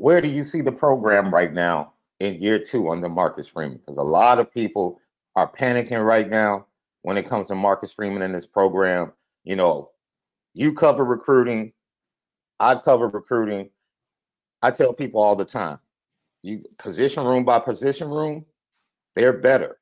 Where 0.00 0.22
do 0.22 0.28
you 0.28 0.44
see 0.44 0.62
the 0.62 0.72
program 0.72 1.30
right 1.30 1.52
now 1.52 1.92
in 2.20 2.40
year 2.40 2.58
two 2.58 2.88
under 2.88 3.10
Marcus 3.10 3.46
Freeman? 3.46 3.76
Because 3.76 3.98
a 3.98 4.02
lot 4.02 4.38
of 4.38 4.50
people 4.50 4.98
are 5.36 5.52
panicking 5.52 6.02
right 6.02 6.26
now 6.26 6.64
when 7.02 7.18
it 7.18 7.28
comes 7.28 7.48
to 7.48 7.54
Marcus 7.54 7.92
Freeman 7.92 8.22
in 8.22 8.32
this 8.32 8.46
program. 8.46 9.12
You 9.44 9.56
know, 9.56 9.90
you 10.54 10.72
cover 10.72 11.04
recruiting, 11.04 11.74
I 12.58 12.76
cover 12.76 13.08
recruiting. 13.08 13.68
I 14.62 14.70
tell 14.70 14.94
people 14.94 15.20
all 15.20 15.36
the 15.36 15.44
time, 15.44 15.78
you 16.40 16.64
position 16.78 17.22
room 17.22 17.44
by 17.44 17.58
position 17.58 18.08
room, 18.08 18.46
they're 19.16 19.34
better 19.34 19.80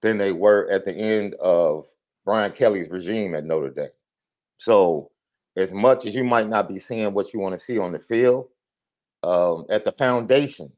than 0.00 0.18
they 0.18 0.32
were 0.32 0.68
at 0.72 0.84
the 0.84 0.92
end 0.92 1.34
of 1.34 1.86
Brian 2.24 2.50
Kelly's 2.50 2.90
regime 2.90 3.36
at 3.36 3.44
Notre 3.44 3.70
Dame. 3.70 3.90
So, 4.58 5.12
as 5.56 5.70
much 5.70 6.04
as 6.04 6.16
you 6.16 6.24
might 6.24 6.48
not 6.48 6.68
be 6.68 6.80
seeing 6.80 7.14
what 7.14 7.32
you 7.32 7.38
want 7.38 7.56
to 7.56 7.64
see 7.64 7.78
on 7.78 7.92
the 7.92 8.00
field, 8.00 8.48
um, 9.22 9.66
at 9.70 9.84
the 9.84 9.92
foundation, 9.92 10.70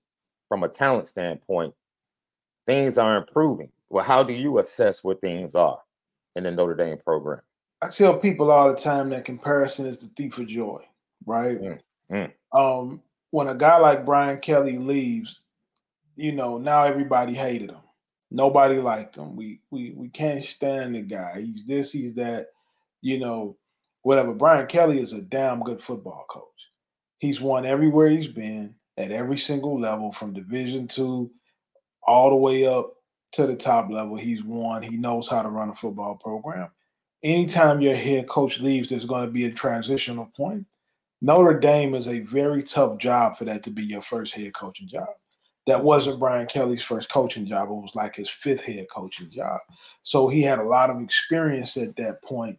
from 0.48 0.62
a 0.62 0.68
talent 0.68 1.08
standpoint, 1.08 1.74
things 2.66 2.98
are 2.98 3.16
improving. 3.16 3.70
Well, 3.88 4.04
how 4.04 4.22
do 4.22 4.32
you 4.32 4.58
assess 4.58 5.02
where 5.02 5.16
things 5.16 5.54
are 5.54 5.78
in 6.36 6.44
the 6.44 6.50
Notre 6.50 6.74
Dame 6.74 6.98
program? 6.98 7.40
I 7.82 7.88
tell 7.88 8.16
people 8.16 8.50
all 8.50 8.72
the 8.72 8.80
time 8.80 9.10
that 9.10 9.24
comparison 9.24 9.86
is 9.86 9.98
the 9.98 10.06
thief 10.16 10.38
of 10.38 10.46
joy, 10.46 10.82
right? 11.26 11.60
Mm, 11.60 11.80
mm. 12.10 12.32
Um, 12.52 13.02
when 13.30 13.48
a 13.48 13.54
guy 13.54 13.76
like 13.78 14.06
Brian 14.06 14.38
Kelly 14.38 14.78
leaves, 14.78 15.40
you 16.16 16.32
know, 16.32 16.58
now 16.58 16.84
everybody 16.84 17.34
hated 17.34 17.70
him. 17.70 17.80
Nobody 18.30 18.76
liked 18.76 19.16
him. 19.16 19.36
We 19.36 19.60
we 19.70 19.92
we 19.96 20.08
can't 20.08 20.44
stand 20.44 20.94
the 20.94 21.02
guy. 21.02 21.40
He's 21.40 21.64
this, 21.66 21.92
he's 21.92 22.14
that, 22.14 22.48
you 23.00 23.18
know, 23.18 23.56
whatever. 24.02 24.32
Brian 24.32 24.66
Kelly 24.66 25.00
is 25.00 25.12
a 25.12 25.20
damn 25.20 25.60
good 25.60 25.82
football 25.82 26.24
coach. 26.28 26.53
He's 27.18 27.40
won 27.40 27.64
everywhere 27.64 28.08
he's 28.08 28.28
been 28.28 28.74
at 28.96 29.10
every 29.10 29.38
single 29.38 29.80
level 29.80 30.12
from 30.12 30.32
division 30.32 30.88
two 30.88 31.30
all 32.06 32.30
the 32.30 32.36
way 32.36 32.66
up 32.66 32.92
to 33.32 33.46
the 33.46 33.56
top 33.56 33.90
level. 33.90 34.16
He's 34.16 34.44
won. 34.44 34.82
He 34.82 34.96
knows 34.96 35.28
how 35.28 35.42
to 35.42 35.48
run 35.48 35.70
a 35.70 35.74
football 35.74 36.16
program. 36.16 36.70
Anytime 37.22 37.80
your 37.80 37.96
head 37.96 38.28
coach 38.28 38.60
leaves, 38.60 38.90
there's 38.90 39.06
going 39.06 39.24
to 39.24 39.32
be 39.32 39.46
a 39.46 39.50
transitional 39.50 40.30
point. 40.36 40.66
Notre 41.22 41.58
Dame 41.58 41.94
is 41.94 42.06
a 42.06 42.20
very 42.20 42.62
tough 42.62 42.98
job 42.98 43.36
for 43.36 43.46
that 43.46 43.62
to 43.62 43.70
be 43.70 43.82
your 43.82 44.02
first 44.02 44.34
head 44.34 44.52
coaching 44.54 44.86
job. 44.86 45.08
That 45.66 45.82
wasn't 45.82 46.20
Brian 46.20 46.46
Kelly's 46.46 46.82
first 46.82 47.10
coaching 47.10 47.46
job. 47.46 47.68
It 47.70 47.72
was 47.72 47.94
like 47.94 48.14
his 48.14 48.28
fifth 48.28 48.62
head 48.64 48.86
coaching 48.94 49.30
job. 49.30 49.58
So 50.02 50.28
he 50.28 50.42
had 50.42 50.58
a 50.58 50.64
lot 50.64 50.90
of 50.90 51.00
experience 51.00 51.78
at 51.78 51.96
that 51.96 52.22
point, 52.22 52.58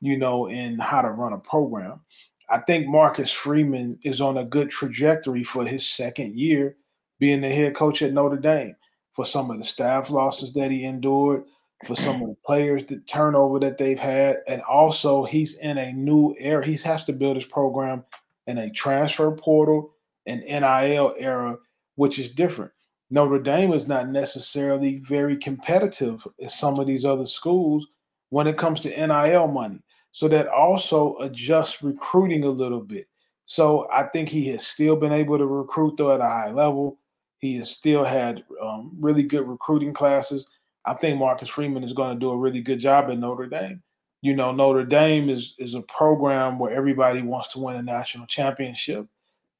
you 0.00 0.16
know, 0.16 0.46
in 0.48 0.78
how 0.78 1.02
to 1.02 1.10
run 1.10 1.34
a 1.34 1.38
program. 1.38 2.00
I 2.48 2.58
think 2.58 2.86
Marcus 2.86 3.32
Freeman 3.32 3.98
is 4.02 4.20
on 4.20 4.38
a 4.38 4.44
good 4.44 4.70
trajectory 4.70 5.42
for 5.42 5.64
his 5.64 5.86
second 5.86 6.38
year 6.38 6.76
being 7.18 7.40
the 7.40 7.48
head 7.48 7.74
coach 7.74 8.02
at 8.02 8.12
Notre 8.12 8.36
Dame 8.36 8.76
for 9.14 9.24
some 9.24 9.50
of 9.50 9.58
the 9.58 9.64
staff 9.64 10.10
losses 10.10 10.52
that 10.52 10.70
he 10.70 10.84
endured, 10.84 11.44
for 11.86 11.96
some 11.96 12.22
of 12.22 12.28
the 12.28 12.36
players, 12.44 12.84
the 12.86 12.98
turnover 13.08 13.58
that 13.58 13.78
they've 13.78 13.98
had, 13.98 14.38
and 14.46 14.62
also 14.62 15.24
he's 15.24 15.56
in 15.56 15.78
a 15.78 15.92
new 15.92 16.34
era. 16.38 16.64
He 16.64 16.74
has 16.76 17.04
to 17.04 17.12
build 17.12 17.36
his 17.36 17.46
program 17.46 18.04
in 18.46 18.58
a 18.58 18.70
transfer 18.70 19.30
portal 19.32 19.94
and 20.26 20.42
NIL 20.42 21.14
era, 21.18 21.56
which 21.96 22.18
is 22.18 22.28
different. 22.28 22.72
Notre 23.10 23.38
Dame 23.38 23.72
is 23.72 23.86
not 23.86 24.08
necessarily 24.08 24.98
very 24.98 25.36
competitive 25.36 26.26
as 26.42 26.58
some 26.58 26.78
of 26.78 26.86
these 26.86 27.04
other 27.04 27.26
schools 27.26 27.86
when 28.30 28.46
it 28.46 28.58
comes 28.58 28.80
to 28.80 28.90
NIL 28.90 29.48
money. 29.48 29.80
So 30.16 30.28
that 30.28 30.48
also 30.48 31.18
adjusts 31.18 31.82
recruiting 31.82 32.44
a 32.44 32.48
little 32.48 32.80
bit. 32.80 33.06
So 33.44 33.86
I 33.92 34.04
think 34.04 34.30
he 34.30 34.46
has 34.46 34.66
still 34.66 34.96
been 34.96 35.12
able 35.12 35.36
to 35.36 35.44
recruit 35.44 35.98
though 35.98 36.14
at 36.14 36.20
a 36.20 36.24
high 36.24 36.50
level. 36.50 36.98
He 37.40 37.56
has 37.56 37.68
still 37.68 38.02
had 38.02 38.42
um, 38.62 38.92
really 38.98 39.24
good 39.24 39.46
recruiting 39.46 39.92
classes. 39.92 40.46
I 40.86 40.94
think 40.94 41.18
Marcus 41.18 41.50
Freeman 41.50 41.84
is 41.84 41.92
going 41.92 42.14
to 42.14 42.18
do 42.18 42.30
a 42.30 42.38
really 42.38 42.62
good 42.62 42.78
job 42.78 43.10
at 43.10 43.18
Notre 43.18 43.46
Dame. 43.46 43.82
You 44.22 44.34
know, 44.34 44.52
Notre 44.52 44.86
Dame 44.86 45.28
is 45.28 45.52
is 45.58 45.74
a 45.74 45.82
program 45.82 46.58
where 46.58 46.72
everybody 46.72 47.20
wants 47.20 47.50
to 47.50 47.58
win 47.58 47.76
a 47.76 47.82
national 47.82 48.26
championship, 48.26 49.06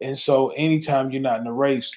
and 0.01 0.19
so 0.19 0.49
anytime 0.57 1.11
you're 1.11 1.21
not 1.21 1.41
in 1.41 1.45
the 1.45 1.53
race, 1.53 1.95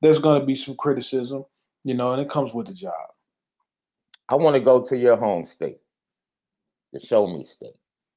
there's 0.00 0.20
going 0.20 0.38
to 0.38 0.46
be 0.46 0.54
some 0.54 0.76
criticism. 0.76 1.44
You 1.82 1.94
know, 1.94 2.12
and 2.12 2.22
it 2.22 2.30
comes 2.30 2.54
with 2.54 2.68
the 2.68 2.72
job. 2.72 3.08
I 4.28 4.36
want 4.36 4.54
to 4.54 4.60
go 4.60 4.84
to 4.84 4.96
your 4.96 5.16
home 5.16 5.44
state, 5.44 5.78
the 6.92 7.00
Show 7.00 7.26
Me 7.26 7.42
State. 7.42 7.74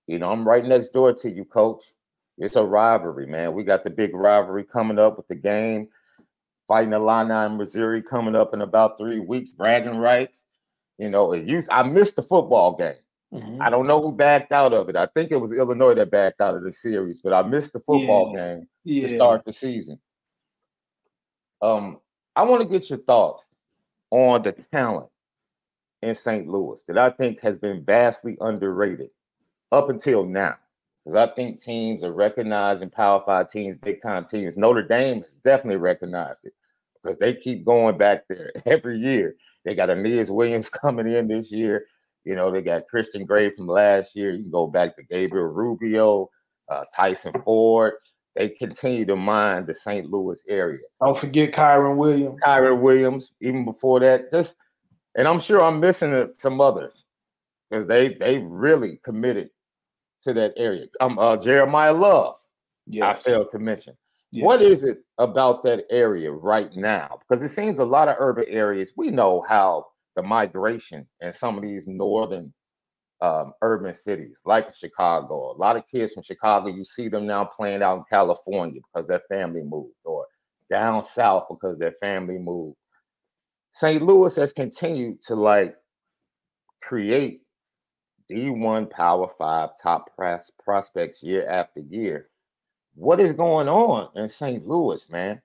You 0.10 0.18
know, 0.18 0.32
I'm 0.32 0.48
right 0.48 0.66
next 0.66 0.90
door 0.90 1.14
to 1.14 1.30
you, 1.30 1.46
Coach. 1.46 1.84
It's 2.40 2.56
a 2.56 2.64
rivalry, 2.64 3.28
man. 3.28 3.54
We 3.54 3.64
got 3.64 3.84
the 3.84 3.92
big 3.92 4.16
rivalry 4.16 4.64
coming 4.64 4.98
up 4.98 5.18
with 5.18 5.28
the 5.28 5.36
game 5.36 5.90
fighting 6.68 6.94
Illini 6.94 7.46
in 7.46 7.58
Missouri 7.58 8.02
coming 8.02 8.36
up 8.36 8.54
in 8.56 8.62
about 8.62 8.98
three 8.98 9.20
weeks, 9.20 9.52
bragging 9.52 9.98
rights. 9.98 10.46
You 10.98 11.10
know, 11.10 11.34
you, 11.34 11.64
I 11.70 11.84
missed 11.84 12.16
the 12.16 12.24
football 12.24 12.76
game. 12.76 12.96
Mm-hmm. 13.32 13.62
I 13.62 13.70
don't 13.70 13.86
know 13.86 14.02
who 14.02 14.12
backed 14.12 14.52
out 14.52 14.74
of 14.74 14.90
it. 14.90 14.96
I 14.96 15.06
think 15.08 15.32
it 15.32 15.38
was 15.38 15.52
Illinois 15.52 15.94
that 15.94 16.10
backed 16.10 16.42
out 16.42 16.56
of 16.56 16.64
the 16.64 16.74
series, 16.74 17.22
but 17.22 17.32
I 17.32 17.44
missed 17.44 17.74
the 17.74 17.80
football 17.80 18.34
yeah. 18.34 18.56
game 18.56 18.68
yeah. 18.86 19.08
to 19.08 19.16
start 19.16 19.46
the 19.46 19.54
season. 19.54 20.00
Um, 21.62 22.00
I 22.36 22.44
want 22.44 22.64
to 22.64 22.68
get 22.68 22.90
your 22.90 23.00
thoughts 23.00 23.44
on 24.10 24.42
the 24.42 24.54
talent 24.72 25.12
in 26.02 26.16
St. 26.16 26.48
Louis 26.48 26.84
that 26.88 26.98
I 26.98 27.12
think 27.12 27.42
has 27.42 27.60
been 27.60 27.86
vastly 27.86 28.38
underrated 28.42 29.12
up 29.72 29.90
until 29.90 30.26
now. 30.26 30.56
Because 31.04 31.16
I 31.16 31.34
think 31.34 31.62
teams 31.62 32.04
are 32.04 32.14
recognizing 32.14 32.90
Power 32.90 33.24
Five 33.26 33.50
teams, 33.50 33.78
big 33.78 34.02
time 34.02 34.26
teams. 34.26 34.58
Notre 34.58 34.84
Dame 34.84 35.22
has 35.24 35.38
definitely 35.38 35.78
recognized 35.78 36.46
it 36.46 36.54
because 37.02 37.18
they 37.18 37.34
keep 37.34 37.66
going 37.66 37.98
back 37.98 38.28
there 38.28 38.52
every 38.66 38.98
year. 38.98 39.36
They 39.66 39.76
got 39.76 39.90
Aneyas 39.90 40.30
Williams 40.30 40.70
coming 40.82 41.12
in 41.12 41.28
this 41.28 41.52
year. 41.52 41.86
You 42.26 42.36
know, 42.36 42.52
they 42.52 42.62
got 42.62 42.88
Christian 42.88 43.26
Gray 43.26 43.50
from 43.50 43.68
last 43.68 44.16
year. 44.16 44.32
You 44.32 44.44
can 44.44 44.52
go 44.52 44.68
back 44.68 44.96
to 44.98 45.04
Gabriel 45.04 45.48
Rubio, 45.48 46.30
uh, 46.70 46.84
Tyson 46.96 47.34
Ford. 47.44 47.94
They 48.36 48.50
continue 48.50 49.06
to 49.06 49.16
mine 49.16 49.66
the 49.66 49.74
St. 49.74 50.10
Louis 50.10 50.44
area. 50.48 50.80
Don't 51.02 51.18
forget 51.18 51.52
Kyren 51.52 51.98
Williams. 51.98 52.40
Kyren 52.46 52.82
Williams, 52.82 53.32
even 53.42 53.66
before 53.66 54.00
that. 54.02 54.32
Just 54.32 54.56
and 55.16 55.28
I'm 55.28 55.40
sure 55.40 55.64
I'm 55.64 55.80
missing 55.80 56.32
some 56.38 56.62
others 56.62 57.06
because 57.70 57.88
they 57.88 58.14
they 58.14 58.38
really 58.38 59.00
committed 59.04 59.50
to 60.22 60.34
that 60.34 60.54
area. 60.58 60.88
Um, 61.02 61.18
uh, 61.20 61.38
Jeremiyah 61.38 62.00
Love. 62.00 62.36
Yeah, 62.86 63.10
I 63.10 63.14
failed 63.16 63.50
to 63.52 63.60
mention. 63.60 63.96
Yeah. 64.32 64.46
What 64.46 64.62
is 64.62 64.84
it 64.84 65.00
about 65.18 65.64
that 65.64 65.86
area 65.90 66.32
right 66.32 66.72
now? 66.76 67.20
Because 67.20 67.44
it 67.44 67.50
seems 67.50 67.80
a 67.80 67.86
lot 67.86 68.08
of 68.08 68.16
urban 68.20 68.46
areas, 68.48 68.94
we 68.96 69.10
know 69.10 69.44
how 69.48 69.86
the 70.16 70.22
migration 70.22 71.08
in 71.22 71.32
some 71.32 71.58
of 71.58 71.64
these 71.64 71.88
northern 71.88 72.54
um, 73.22 73.54
urban 73.62 73.94
cities, 73.94 74.40
like 74.46 74.74
Chicago, 74.74 75.52
a 75.52 75.58
lot 75.58 75.76
of 75.76 75.84
kids 75.92 76.14
from 76.14 76.24
Chicago, 76.24 76.68
you 76.68 76.86
see 76.86 77.10
them 77.10 77.26
now 77.26 77.44
playing 77.44 77.82
out 77.82 77.98
in 77.98 78.04
California 78.10 78.82
because 78.94 79.08
their 79.08 79.22
family 79.30 79.62
moved, 79.64 79.96
or 80.06 80.26
down 80.70 81.04
south 81.04 81.48
because 81.50 81.78
their 81.78 81.94
family 82.00 82.38
moved. 82.38 82.78
St. 83.72 84.02
Louis 84.02 84.36
has 84.36 84.54
continued 84.54 85.22
to 85.24 85.36
like 85.36 85.76
create 86.82 87.42
D1 88.30 88.90
Power 88.90 89.30
Five 89.38 89.72
top 89.82 90.16
pros- 90.16 90.52
prospects 90.64 91.24
year 91.24 91.48
after 91.50 91.82
year. 91.82 92.30
What 92.96 93.20
is 93.20 93.32
going 93.32 93.68
on 93.68 94.10
in 94.16 94.28
St. 94.28 94.68
Louis, 94.68 95.10
man? 95.10 95.42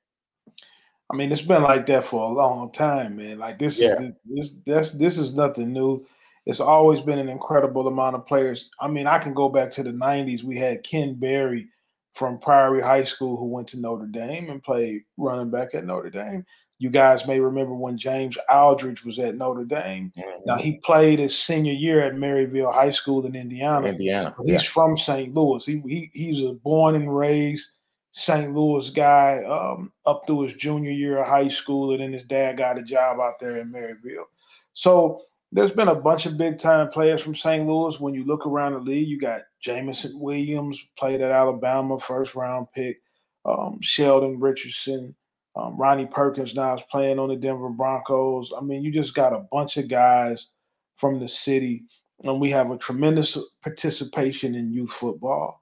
I 1.11 1.17
mean, 1.17 1.31
it's 1.31 1.43
been 1.43 1.63
like 1.63 1.87
that 1.87 2.05
for 2.05 2.25
a 2.25 2.33
long 2.33 2.73
time, 2.73 3.17
man. 3.17 3.39
Like 3.39 3.59
this, 3.59 3.79
yeah. 3.79 4.01
is, 4.01 4.13
this, 4.25 4.53
this, 4.65 4.93
this 4.93 5.19
is 5.19 5.35
nothing 5.35 5.73
new. 5.73 6.07
It's 6.47 6.61
always 6.61 7.01
been 7.01 7.19
an 7.19 7.29
incredible 7.29 7.87
amount 7.87 8.17
of 8.17 8.27
players. 8.27 8.71
I 8.81 8.89
mean, 8.89 9.07
I 9.07 9.19
can 9.19 9.33
go 9.35 9.49
back 9.49 9.71
to 9.73 9.83
the 9.83 9.93
'90s. 9.93 10.43
We 10.43 10.59
had 10.59 10.83
Ken 10.83 11.15
Berry 11.15 11.69
from 12.15 12.39
Priory 12.39 12.81
High 12.81 13.05
School 13.05 13.37
who 13.37 13.47
went 13.47 13.69
to 13.69 13.81
Notre 13.81 14.07
Dame 14.07 14.51
and 14.51 14.63
played 14.63 15.03
running 15.17 15.51
back 15.51 15.75
at 15.75 15.85
Notre 15.85 16.11
Dame. 16.11 16.45
You 16.79 16.91
guys 16.91 17.27
may 17.27 17.41
remember 17.41 17.75
when 17.75 17.97
James 17.97 18.37
Aldridge 18.51 19.05
was 19.05 19.19
at 19.19 19.37
Notre 19.37 19.65
Dame. 19.65 20.13
Mm-hmm. 20.19 20.41
Now 20.45 20.57
he 20.57 20.79
played 20.79 21.19
his 21.19 21.39
senior 21.39 21.73
year 21.73 22.01
at 22.01 22.15
Merrillville 22.15 22.75
High 22.75 22.91
School 22.91 23.25
in 23.27 23.37
Indiana. 23.37 23.89
Indiana. 23.89 24.35
He's 24.45 24.65
yeah. 24.65 24.71
from 24.71 24.99
St. 24.99 25.33
Louis. 25.35 25.65
He, 25.65 25.83
he 25.87 26.11
he's 26.13 26.45
a 26.45 26.55
born 26.55 26.97
and 26.97 27.17
raised 27.17 27.71
St. 28.11 28.55
Louis 28.55 28.91
guy 28.91 29.43
um, 29.45 29.93
up 30.07 30.23
through 30.27 30.43
his 30.43 30.55
junior 30.55 30.91
year 30.91 31.19
of 31.19 31.27
high 31.27 31.49
school, 31.49 31.93
and 31.93 32.01
then 32.01 32.13
his 32.13 32.25
dad 32.25 32.57
got 32.57 32.79
a 32.79 32.83
job 32.83 33.19
out 33.21 33.39
there 33.41 33.59
in 33.59 33.73
Merrillville. 33.73 34.27
So 34.73 35.23
there's 35.53 35.71
been 35.71 35.89
a 35.89 35.95
bunch 35.95 36.27
of 36.27 36.37
big 36.37 36.59
time 36.59 36.91
players 36.91 37.23
from 37.23 37.37
St. 37.37 37.67
Louis. 37.67 37.99
When 38.01 38.15
you 38.15 38.25
look 38.25 38.47
around 38.47 38.73
the 38.73 38.81
league, 38.81 39.09
you 39.09 39.21
got 39.21 39.43
Jameson 39.61 40.19
Williams, 40.19 40.85
played 40.99 41.21
at 41.21 41.31
Alabama, 41.31 41.99
first 41.99 42.35
round 42.35 42.67
pick, 42.73 43.01
um, 43.45 43.79
Sheldon 43.81 44.41
Richardson, 44.41 45.15
um, 45.57 45.77
Ronnie 45.77 46.07
Perkins 46.07 46.55
now 46.55 46.77
is 46.77 46.83
playing 46.91 47.19
on 47.19 47.29
the 47.29 47.37
Denver 47.37 47.69
Broncos. 47.69 48.53
I 48.57 48.61
mean, 48.61 48.83
you 48.83 48.91
just 48.91 49.15
got 49.15 49.33
a 49.33 49.47
bunch 49.53 49.77
of 49.77 49.89
guys 49.89 50.49
from 50.97 51.21
the 51.21 51.29
city, 51.29 51.85
and 52.23 52.41
we 52.41 52.51
have 52.51 52.71
a 52.71 52.79
tremendous 52.79 53.39
participation 53.63 54.55
in 54.55 54.73
youth 54.73 54.93
football. 54.93 55.61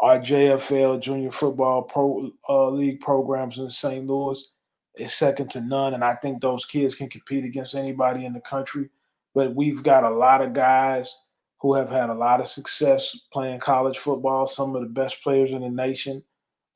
Our 0.00 0.18
JFL 0.18 1.00
Junior 1.00 1.30
Football 1.30 1.82
Pro 1.82 2.30
uh, 2.48 2.68
League 2.70 3.00
programs 3.00 3.58
in 3.58 3.70
St. 3.70 4.06
Louis 4.06 4.44
is 4.96 5.12
second 5.14 5.50
to 5.50 5.60
none, 5.60 5.94
and 5.94 6.04
I 6.04 6.14
think 6.16 6.40
those 6.40 6.64
kids 6.66 6.94
can 6.94 7.08
compete 7.08 7.44
against 7.44 7.74
anybody 7.74 8.24
in 8.24 8.32
the 8.32 8.40
country 8.40 8.90
but 9.34 9.54
we've 9.54 9.82
got 9.82 10.04
a 10.04 10.10
lot 10.10 10.40
of 10.40 10.52
guys 10.52 11.14
who 11.60 11.74
have 11.74 11.90
had 11.90 12.08
a 12.08 12.14
lot 12.14 12.40
of 12.40 12.46
success 12.46 13.16
playing 13.32 13.58
college 13.58 13.98
football. 13.98 14.46
Some 14.46 14.74
of 14.76 14.82
the 14.82 14.88
best 14.88 15.22
players 15.22 15.50
in 15.50 15.62
the 15.62 15.70
nation 15.70 16.22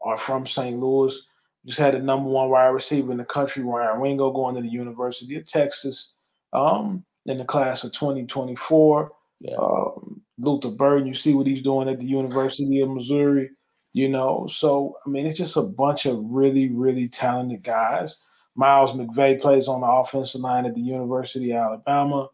are 0.02 0.18
from 0.18 0.46
St. 0.46 0.78
Louis. 0.78 1.18
Just 1.66 1.78
had 1.78 1.94
the 1.94 1.98
number 1.98 2.28
one 2.28 2.50
wide 2.50 2.68
receiver 2.68 3.12
in 3.12 3.18
the 3.18 3.24
country, 3.24 3.62
Ryan 3.62 4.00
Wingo, 4.00 4.30
going 4.30 4.54
to 4.54 4.62
the 4.62 4.68
University 4.68 5.36
of 5.36 5.46
Texas 5.46 6.12
um, 6.52 7.04
in 7.26 7.38
the 7.38 7.44
class 7.44 7.84
of 7.84 7.92
2024. 7.92 9.10
Yeah. 9.40 9.56
Um, 9.56 10.22
Luther 10.38 10.70
Burden, 10.70 11.06
you 11.06 11.14
see 11.14 11.34
what 11.34 11.46
he's 11.46 11.62
doing 11.62 11.88
at 11.88 11.98
the 11.98 12.06
University 12.06 12.80
of 12.80 12.90
Missouri, 12.90 13.50
you 13.92 14.08
know. 14.08 14.48
So, 14.50 14.96
I 15.04 15.10
mean, 15.10 15.26
it's 15.26 15.38
just 15.38 15.56
a 15.56 15.62
bunch 15.62 16.06
of 16.06 16.18
really, 16.22 16.70
really 16.70 17.08
talented 17.08 17.62
guys. 17.62 18.18
Miles 18.54 18.92
McVay 18.92 19.40
plays 19.40 19.68
on 19.68 19.80
the 19.80 19.86
offensive 19.86 20.40
line 20.40 20.66
at 20.66 20.74
the 20.74 20.80
University 20.80 21.52
of 21.52 21.58
Alabama. 21.58 22.28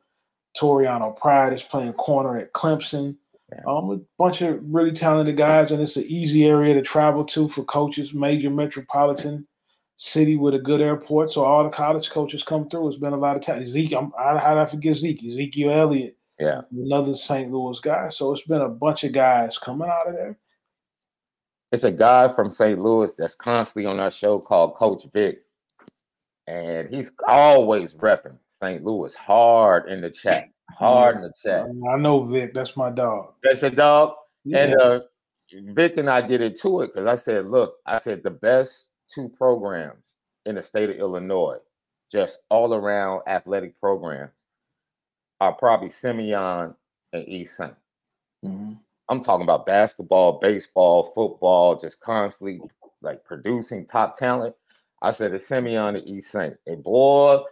Toriano 0.56 1.16
Pride 1.16 1.52
is 1.52 1.62
playing 1.62 1.92
corner 1.94 2.36
at 2.36 2.52
Clemson. 2.52 3.16
Um, 3.66 3.90
a 3.90 4.00
bunch 4.18 4.42
of 4.42 4.60
really 4.62 4.92
talented 4.92 5.36
guys, 5.36 5.70
and 5.70 5.80
it's 5.80 5.96
an 5.96 6.04
easy 6.04 6.44
area 6.44 6.74
to 6.74 6.82
travel 6.82 7.24
to 7.26 7.48
for 7.48 7.64
coaches. 7.64 8.14
Major 8.14 8.50
metropolitan 8.50 9.46
city 9.96 10.36
with 10.36 10.54
a 10.54 10.58
good 10.58 10.80
airport, 10.80 11.32
so 11.32 11.44
all 11.44 11.64
the 11.64 11.70
college 11.70 12.10
coaches 12.10 12.42
come 12.42 12.68
through. 12.68 12.88
It's 12.88 12.98
been 12.98 13.12
a 13.12 13.18
lot 13.18 13.36
of 13.36 13.42
time. 13.42 13.66
Zeke, 13.66 13.92
I'm, 13.92 14.12
how 14.16 14.54
did 14.54 14.58
I 14.58 14.66
forget 14.66 14.96
Zeke? 14.96 15.24
Ezekiel 15.24 15.70
Elliott, 15.70 16.16
yeah, 16.38 16.62
another 16.72 17.14
St. 17.14 17.50
Louis 17.50 17.78
guy. 17.80 18.08
So 18.08 18.32
it's 18.32 18.46
been 18.46 18.62
a 18.62 18.68
bunch 18.68 19.04
of 19.04 19.12
guys 19.12 19.58
coming 19.58 19.88
out 19.88 20.08
of 20.08 20.14
there. 20.14 20.38
It's 21.72 21.84
a 21.84 21.92
guy 21.92 22.32
from 22.34 22.50
St. 22.50 22.80
Louis 22.80 23.14
that's 23.14 23.34
constantly 23.34 23.86
on 23.86 24.00
our 24.00 24.10
show 24.10 24.38
called 24.38 24.74
Coach 24.74 25.06
Vic, 25.12 25.42
and 26.46 26.88
he's 26.92 27.10
always 27.28 27.94
repping 27.94 28.38
St. 28.62 28.84
Louis 28.84 29.14
hard 29.14 29.88
in 29.88 30.00
the 30.00 30.10
chat. 30.10 30.48
Hard 30.70 31.16
in 31.16 31.22
the 31.22 31.32
chat. 31.42 31.66
I 31.90 31.96
know 31.96 32.24
Vic. 32.24 32.54
That's 32.54 32.76
my 32.76 32.90
dog. 32.90 33.34
That's 33.42 33.62
your 33.62 33.70
dog. 33.70 34.14
Yeah. 34.44 34.64
And 34.64 34.80
uh, 34.80 35.00
Vic 35.52 35.96
and 35.98 36.08
I 36.08 36.20
did 36.26 36.40
it 36.40 36.60
to 36.60 36.80
it 36.80 36.94
because 36.94 37.06
I 37.06 37.16
said, 37.16 37.46
look, 37.46 37.76
I 37.86 37.98
said 37.98 38.22
the 38.22 38.30
best 38.30 38.88
two 39.08 39.28
programs 39.28 40.16
in 40.46 40.56
the 40.56 40.62
state 40.62 40.90
of 40.90 40.96
Illinois, 40.96 41.58
just 42.10 42.40
all 42.50 42.74
around 42.74 43.22
athletic 43.26 43.78
programs, 43.80 44.46
are 45.40 45.52
probably 45.52 45.90
Simeon 45.90 46.74
and 47.12 47.28
East 47.28 47.56
Saint. 47.56 47.74
Mm-hmm. 48.44 48.72
I'm 49.08 49.22
talking 49.22 49.44
about 49.44 49.66
basketball, 49.66 50.38
baseball, 50.40 51.12
football, 51.14 51.76
just 51.78 52.00
constantly 52.00 52.60
like 53.02 53.24
producing 53.24 53.86
top 53.86 54.18
talent. 54.18 54.54
I 55.02 55.12
said 55.12 55.34
it's 55.34 55.46
Simeon 55.46 55.96
and 55.96 56.08
East 56.08 56.32
Saint. 56.32 56.56
And 56.66 56.82
boy, 56.82 57.42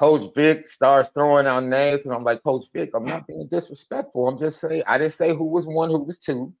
Coach 0.00 0.32
Vic 0.34 0.66
starts 0.66 1.10
throwing 1.10 1.46
out 1.46 1.62
names, 1.62 2.06
and 2.06 2.14
I'm 2.14 2.24
like, 2.24 2.42
Coach 2.42 2.64
Vic, 2.72 2.92
I'm 2.94 3.04
not 3.04 3.26
being 3.26 3.46
disrespectful. 3.50 4.26
I'm 4.26 4.38
just 4.38 4.58
saying, 4.58 4.82
I 4.86 4.96
didn't 4.96 5.12
say 5.12 5.34
who 5.36 5.44
was 5.44 5.66
one, 5.66 5.90
who 5.90 5.98
was 5.98 6.16
two. 6.16 6.54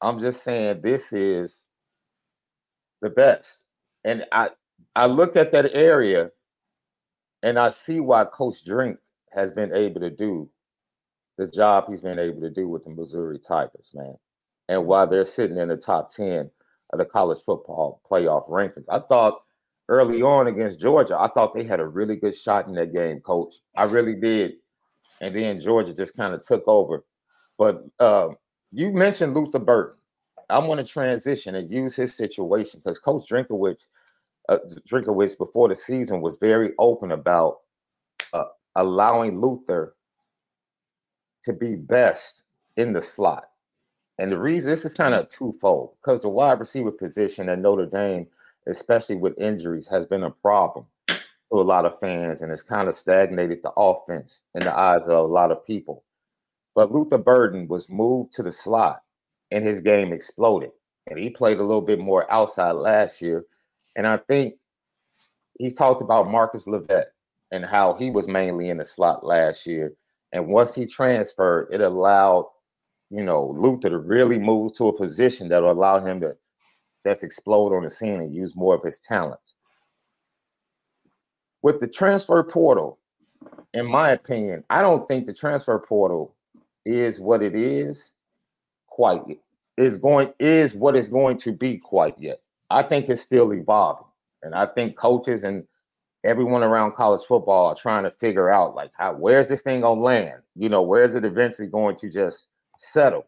I'm 0.00 0.18
just 0.18 0.42
saying 0.42 0.80
this 0.80 1.12
is 1.12 1.62
the 3.02 3.10
best. 3.10 3.64
And 4.04 4.24
I 4.32 4.48
I 4.96 5.04
look 5.04 5.36
at 5.36 5.52
that 5.52 5.74
area 5.74 6.30
and 7.42 7.58
I 7.58 7.68
see 7.68 8.00
why 8.00 8.24
Coach 8.24 8.64
Drink 8.64 8.96
has 9.34 9.52
been 9.52 9.74
able 9.74 10.00
to 10.00 10.10
do 10.10 10.48
the 11.36 11.46
job 11.46 11.84
he's 11.88 12.00
been 12.00 12.18
able 12.18 12.40
to 12.40 12.50
do 12.50 12.66
with 12.68 12.84
the 12.84 12.90
Missouri 12.90 13.38
Tigers, 13.38 13.90
man. 13.92 14.14
And 14.70 14.86
why 14.86 15.04
they're 15.04 15.26
sitting 15.26 15.58
in 15.58 15.68
the 15.68 15.76
top 15.76 16.10
10 16.14 16.50
of 16.94 16.98
the 16.98 17.04
college 17.04 17.42
football 17.44 18.00
playoff 18.10 18.48
rankings. 18.48 18.86
I 18.88 19.00
thought 19.00 19.42
early 19.90 20.22
on 20.22 20.46
against 20.46 20.80
Georgia, 20.80 21.18
I 21.18 21.28
thought 21.28 21.52
they 21.52 21.64
had 21.64 21.80
a 21.80 21.86
really 21.86 22.16
good 22.16 22.34
shot 22.34 22.68
in 22.68 22.74
that 22.74 22.94
game, 22.94 23.20
coach. 23.20 23.54
I 23.76 23.84
really 23.84 24.14
did. 24.14 24.52
And 25.20 25.34
then 25.34 25.60
Georgia 25.60 25.92
just 25.92 26.16
kind 26.16 26.32
of 26.32 26.46
took 26.46 26.62
over. 26.66 27.04
But 27.58 27.84
uh, 27.98 28.28
you 28.72 28.92
mentioned 28.92 29.34
Luther 29.34 29.58
Burden. 29.58 29.98
I 30.48 30.58
want 30.58 30.84
to 30.84 30.90
transition 30.90 31.56
and 31.56 31.70
use 31.70 31.96
his 31.96 32.16
situation 32.16 32.80
because 32.82 32.98
Coach 33.00 33.28
Drinkwitz, 33.28 33.86
uh, 34.48 34.58
Drinkwitz 34.88 35.36
before 35.36 35.68
the 35.68 35.74
season 35.74 36.20
was 36.20 36.36
very 36.36 36.70
open 36.78 37.10
about 37.10 37.58
uh, 38.32 38.44
allowing 38.76 39.40
Luther 39.40 39.96
to 41.42 41.52
be 41.52 41.74
best 41.74 42.44
in 42.76 42.92
the 42.92 43.02
slot. 43.02 43.48
And 44.18 44.30
the 44.30 44.38
reason 44.38 44.70
this 44.70 44.84
is 44.84 44.94
kind 44.94 45.14
of 45.14 45.28
twofold 45.28 45.94
because 46.00 46.20
the 46.20 46.28
wide 46.28 46.60
receiver 46.60 46.92
position 46.92 47.48
at 47.48 47.58
Notre 47.58 47.86
Dame– 47.86 48.28
especially 48.66 49.16
with 49.16 49.38
injuries, 49.38 49.88
has 49.88 50.06
been 50.06 50.24
a 50.24 50.30
problem 50.30 50.86
to 51.08 51.60
a 51.60 51.62
lot 51.62 51.84
of 51.84 51.98
fans 52.00 52.42
and 52.42 52.52
it's 52.52 52.62
kind 52.62 52.88
of 52.88 52.94
stagnated 52.94 53.58
the 53.62 53.72
offense 53.76 54.42
in 54.54 54.64
the 54.64 54.76
eyes 54.76 55.08
of 55.08 55.16
a 55.16 55.22
lot 55.22 55.50
of 55.50 55.64
people. 55.64 56.04
But 56.74 56.92
Luther 56.92 57.18
Burden 57.18 57.66
was 57.68 57.88
moved 57.88 58.32
to 58.34 58.42
the 58.42 58.52
slot 58.52 59.02
and 59.50 59.66
his 59.66 59.80
game 59.80 60.12
exploded. 60.12 60.70
And 61.08 61.18
he 61.18 61.30
played 61.30 61.58
a 61.58 61.64
little 61.64 61.80
bit 61.80 61.98
more 61.98 62.30
outside 62.30 62.72
last 62.72 63.20
year. 63.20 63.44
And 63.96 64.06
I 64.06 64.18
think 64.18 64.54
he 65.58 65.70
talked 65.70 66.02
about 66.02 66.30
Marcus 66.30 66.66
Lovett 66.66 67.08
and 67.50 67.64
how 67.64 67.94
he 67.94 68.10
was 68.10 68.28
mainly 68.28 68.70
in 68.70 68.78
the 68.78 68.84
slot 68.84 69.24
last 69.26 69.66
year. 69.66 69.94
And 70.32 70.46
once 70.46 70.74
he 70.74 70.86
transferred, 70.86 71.68
it 71.72 71.80
allowed, 71.80 72.48
you 73.10 73.24
know, 73.24 73.54
Luther 73.58 73.90
to 73.90 73.98
really 73.98 74.38
move 74.38 74.74
to 74.74 74.88
a 74.88 74.96
position 74.96 75.48
that 75.48 75.62
will 75.62 75.72
allow 75.72 75.98
him 75.98 76.20
to 76.20 76.36
just 77.02 77.24
explode 77.24 77.74
on 77.74 77.84
the 77.84 77.90
scene 77.90 78.20
and 78.20 78.34
use 78.34 78.56
more 78.56 78.74
of 78.74 78.82
his 78.82 78.98
talents. 78.98 79.54
With 81.62 81.80
the 81.80 81.88
transfer 81.88 82.42
portal, 82.42 82.98
in 83.74 83.86
my 83.86 84.10
opinion, 84.10 84.64
I 84.70 84.82
don't 84.82 85.06
think 85.06 85.26
the 85.26 85.34
transfer 85.34 85.78
portal 85.78 86.34
is 86.84 87.20
what 87.20 87.42
it 87.42 87.54
is 87.54 88.12
quite 88.86 89.22
yet. 89.26 89.38
Is 89.76 89.96
going 89.96 90.32
is 90.38 90.74
what 90.74 90.96
it's 90.96 91.08
going 91.08 91.38
to 91.38 91.52
be 91.52 91.78
quite 91.78 92.18
yet. 92.18 92.40
I 92.68 92.82
think 92.82 93.08
it's 93.08 93.22
still 93.22 93.52
evolving. 93.52 94.06
And 94.42 94.54
I 94.54 94.66
think 94.66 94.96
coaches 94.96 95.44
and 95.44 95.64
everyone 96.24 96.62
around 96.62 96.92
college 96.94 97.24
football 97.26 97.66
are 97.66 97.74
trying 97.74 98.04
to 98.04 98.10
figure 98.10 98.50
out 98.50 98.74
like 98.74 98.90
how 98.96 99.14
where's 99.14 99.48
this 99.48 99.62
thing 99.62 99.80
gonna 99.80 100.00
land? 100.00 100.42
You 100.54 100.68
know, 100.68 100.82
where's 100.82 101.14
it 101.14 101.24
eventually 101.24 101.68
going 101.68 101.96
to 101.96 102.10
just 102.10 102.48
settle? 102.78 103.26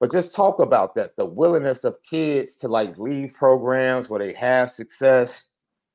But 0.00 0.12
just 0.12 0.34
talk 0.34 0.60
about 0.60 0.94
that 0.94 1.16
the 1.16 1.24
willingness 1.24 1.84
of 1.84 1.96
kids 2.08 2.56
to 2.56 2.68
like 2.68 2.96
leave 2.98 3.34
programs 3.34 4.08
where 4.08 4.20
they 4.20 4.32
have 4.34 4.70
success 4.70 5.46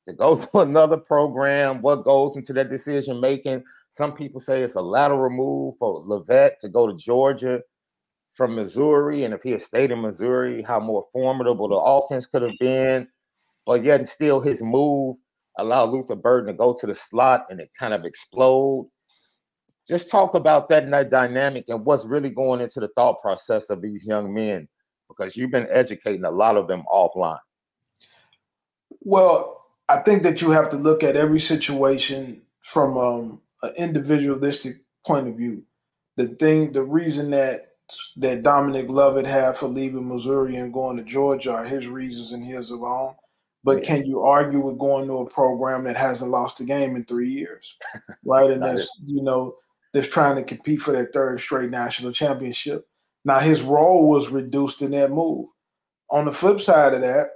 to 0.06 0.14
go 0.14 0.36
to 0.54 0.60
another 0.60 0.98
program 0.98 1.82
what 1.82 2.04
goes 2.04 2.36
into 2.36 2.52
that 2.54 2.70
decision 2.70 3.22
making 3.22 3.64
some 3.92 4.14
people 4.14 4.42
say 4.42 4.62
it's 4.64 4.76
a 4.76 4.82
lateral 4.82 5.30
move 5.30 5.76
for 5.78 6.02
Lovett 6.06 6.60
to 6.62 6.68
go 6.68 6.88
to 6.88 6.96
Georgia 6.96 7.62
from 8.36 8.56
Missouri, 8.56 9.24
and 9.24 9.34
if 9.34 9.44
he 9.44 9.52
had 9.52 9.62
stayed 9.62 9.92
in 9.92 10.02
Missouri, 10.02 10.64
how 10.64 10.80
more 10.80 11.06
formidable 11.14 11.68
the 11.68 11.76
offense 11.76 12.26
could 12.26 12.42
have 12.42 12.58
been. 12.60 13.08
But 13.66 13.84
yet, 13.84 14.08
still, 14.08 14.42
his 14.42 14.64
move 14.64 15.18
allowed 15.60 15.92
Luther 15.92 16.16
Burden 16.16 16.48
to 16.48 16.58
go 16.58 16.74
to 16.74 16.88
the 16.88 16.96
slot 16.96 17.46
and 17.52 17.60
it 17.60 17.70
kind 17.80 17.94
of 17.94 18.06
explode 18.06 18.90
just 19.88 20.10
talk 20.10 20.34
about 20.34 20.70
that 20.70 20.84
and 20.84 20.94
that 20.94 21.10
dynamic 21.10 21.66
and 21.68 21.86
what's 21.86 22.06
really 22.06 22.30
going 22.30 22.62
into 22.62 22.80
the 22.80 22.88
thought 22.90 23.22
process 23.22 23.70
of 23.70 23.82
these 23.82 24.06
young 24.06 24.34
men 24.34 24.68
because 25.08 25.36
you've 25.36 25.52
been 25.52 25.68
educating 25.70 26.24
a 26.24 26.32
lot 26.32 26.58
of 26.58 26.68
them 26.68 26.84
offline. 26.92 27.40
Well, 29.02 29.66
I 29.90 29.98
think 29.98 30.24
that 30.24 30.42
you 30.42 30.52
have 30.52 30.70
to 30.70 30.78
look 30.78 31.04
at 31.04 31.16
every 31.16 31.40
situation 31.40 32.42
from 32.62 32.98
um, 32.98 33.42
an 33.62 33.74
individualistic 33.78 34.78
point 35.06 35.28
of 35.28 35.36
view. 35.36 35.64
The 36.16 36.28
thing, 36.28 36.72
the 36.72 36.84
reason 36.84 37.32
that 37.32 37.60
that 38.18 38.44
Dominic 38.44 38.90
Lovett 38.90 39.28
had 39.28 39.58
for 39.58 39.68
leaving 39.68 40.08
Missouri 40.08 40.56
and 40.56 40.74
going 40.74 40.98
to 40.98 41.04
Georgia 41.04 41.52
are 41.52 41.66
his 41.66 41.88
reasons 41.88 42.32
and 42.32 42.44
his 42.44 42.72
alone. 42.72 43.14
But 43.66 43.84
can 43.84 44.06
you 44.06 44.22
argue 44.22 44.60
with 44.60 44.78
going 44.78 45.08
to 45.08 45.20
a 45.20 45.30
program 45.30 45.84
that 45.86 45.96
hasn't 45.96 46.32
lost 46.32 46.60
a 46.60 46.66
game 46.66 46.96
in 46.96 47.06
three 47.06 47.30
years, 47.30 47.76
right? 48.26 48.50
And 48.50 48.62
that's 48.62 48.90
you 49.06 49.22
know 49.22 49.56
that's 49.94 50.08
trying 50.08 50.36
to 50.36 50.44
compete 50.44 50.82
for 50.82 50.92
that 50.92 51.14
third 51.14 51.40
straight 51.40 51.70
national 51.70 52.12
championship. 52.12 52.88
Now 53.26 53.40
his 53.40 53.62
role 53.62 54.10
was 54.10 54.30
reduced 54.30 54.82
in 54.82 54.92
that 54.92 55.12
move. 55.12 55.48
On 56.10 56.26
the 56.26 56.32
flip 56.32 56.60
side 56.60 56.94
of 56.94 57.02
that, 57.02 57.30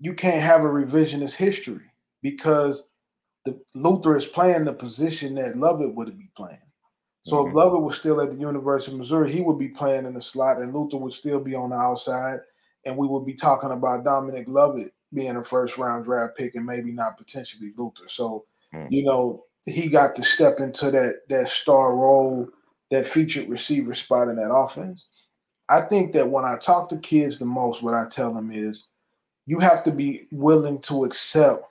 you 0.00 0.14
can't 0.14 0.42
have 0.42 0.62
a 0.62 0.68
revisionist 0.68 1.34
history 1.34 1.84
because 2.22 2.84
the 3.44 3.60
Luther 3.74 4.16
is 4.16 4.24
playing 4.24 4.64
the 4.64 4.72
position 4.72 5.34
that 5.34 5.56
Lovett 5.56 5.94
would 5.94 6.16
be 6.18 6.30
playing. 6.36 6.58
So 7.22 7.36
mm-hmm. 7.36 7.48
if 7.48 7.54
Lovett 7.54 7.82
was 7.82 7.96
still 7.96 8.20
at 8.20 8.30
the 8.30 8.36
University 8.36 8.92
of 8.92 8.98
Missouri, 8.98 9.32
he 9.32 9.40
would 9.40 9.58
be 9.58 9.68
playing 9.68 10.06
in 10.06 10.14
the 10.14 10.20
slot, 10.20 10.58
and 10.58 10.74
Luther 10.74 10.98
would 10.98 11.12
still 11.12 11.40
be 11.40 11.54
on 11.54 11.70
the 11.70 11.76
outside, 11.76 12.40
and 12.84 12.96
we 12.96 13.06
would 13.06 13.24
be 13.24 13.34
talking 13.34 13.70
about 13.70 14.04
Dominic 14.04 14.46
Lovett 14.48 14.92
being 15.12 15.36
a 15.36 15.44
first 15.44 15.78
round 15.78 16.04
draft 16.04 16.36
pick 16.36 16.54
and 16.54 16.66
maybe 16.66 16.92
not 16.92 17.16
potentially 17.16 17.72
Luther. 17.76 18.08
So, 18.08 18.44
mm-hmm. 18.74 18.92
you 18.92 19.04
know, 19.04 19.44
he 19.66 19.88
got 19.88 20.14
to 20.16 20.24
step 20.24 20.60
into 20.60 20.90
that 20.90 21.22
that 21.28 21.48
star 21.48 21.94
role, 21.94 22.48
that 22.90 23.06
featured 23.06 23.48
receiver 23.48 23.94
spot 23.94 24.28
in 24.28 24.36
that 24.36 24.52
offense. 24.52 25.06
I 25.68 25.82
think 25.82 26.12
that 26.12 26.28
when 26.28 26.44
I 26.44 26.56
talk 26.56 26.88
to 26.90 26.98
kids 26.98 27.38
the 27.38 27.46
most, 27.46 27.82
what 27.82 27.94
I 27.94 28.06
tell 28.08 28.34
them 28.34 28.50
is 28.52 28.84
you 29.46 29.58
have 29.60 29.82
to 29.84 29.90
be 29.90 30.26
willing 30.30 30.80
to 30.82 31.04
accept 31.04 31.64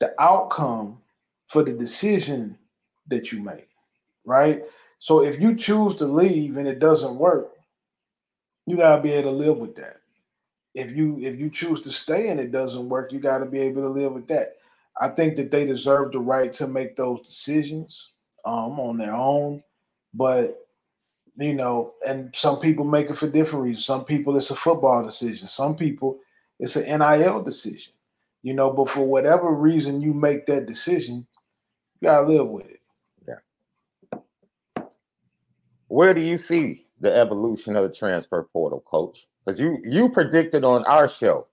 the 0.00 0.12
outcome 0.20 0.98
for 1.46 1.62
the 1.62 1.72
decision 1.72 2.58
that 3.08 3.30
you 3.30 3.40
make, 3.40 3.68
right? 4.24 4.62
So 4.98 5.22
if 5.22 5.40
you 5.40 5.54
choose 5.54 5.94
to 5.96 6.06
leave 6.06 6.56
and 6.56 6.66
it 6.66 6.78
doesn't 6.78 7.16
work, 7.16 7.52
you 8.66 8.76
gotta 8.76 9.02
be 9.02 9.12
able 9.12 9.30
to 9.30 9.36
live 9.36 9.58
with 9.58 9.74
that. 9.76 9.96
If 10.74 10.96
you 10.96 11.18
if 11.20 11.38
you 11.38 11.50
choose 11.50 11.80
to 11.80 11.92
stay 11.92 12.28
and 12.28 12.40
it 12.40 12.50
doesn't 12.50 12.88
work, 12.88 13.12
you 13.12 13.20
gotta 13.20 13.46
be 13.46 13.60
able 13.60 13.82
to 13.82 13.88
live 13.88 14.12
with 14.12 14.26
that. 14.28 14.56
I 15.00 15.08
think 15.08 15.36
that 15.36 15.50
they 15.50 15.66
deserve 15.66 16.12
the 16.12 16.20
right 16.20 16.52
to 16.54 16.66
make 16.66 16.96
those 16.96 17.26
decisions 17.26 18.10
um, 18.44 18.78
on 18.78 18.98
their 18.98 19.14
own, 19.14 19.62
but 20.14 20.58
you 21.36 21.54
know, 21.54 21.94
and 22.06 22.34
some 22.36 22.58
people 22.60 22.84
make 22.84 23.08
it 23.08 23.16
for 23.16 23.28
different 23.28 23.64
reasons. 23.64 23.86
Some 23.86 24.04
people 24.04 24.36
it's 24.36 24.50
a 24.50 24.54
football 24.54 25.02
decision. 25.02 25.48
Some 25.48 25.76
people 25.76 26.18
it's 26.58 26.76
an 26.76 26.98
NIL 26.98 27.42
decision 27.42 27.92
you 28.42 28.54
know, 28.54 28.72
but 28.72 28.90
for 28.90 29.06
whatever 29.06 29.50
reason 29.52 30.00
you 30.00 30.12
make 30.12 30.46
that 30.46 30.66
decision, 30.66 31.26
you 32.00 32.08
gotta 32.08 32.26
live 32.26 32.48
with 32.48 32.68
it. 32.68 32.80
Yeah. 33.26 34.18
Where 35.88 36.12
do 36.12 36.20
you 36.20 36.36
see 36.38 36.86
the 37.00 37.14
evolution 37.14 37.76
of 37.76 37.88
the 37.88 37.94
transfer 37.94 38.48
portal, 38.52 38.82
coach? 38.86 39.26
Because 39.44 39.60
you 39.60 39.78
you 39.84 40.08
predicted 40.08 40.64
on 40.64 40.84
our 40.84 41.08
show, 41.08 41.46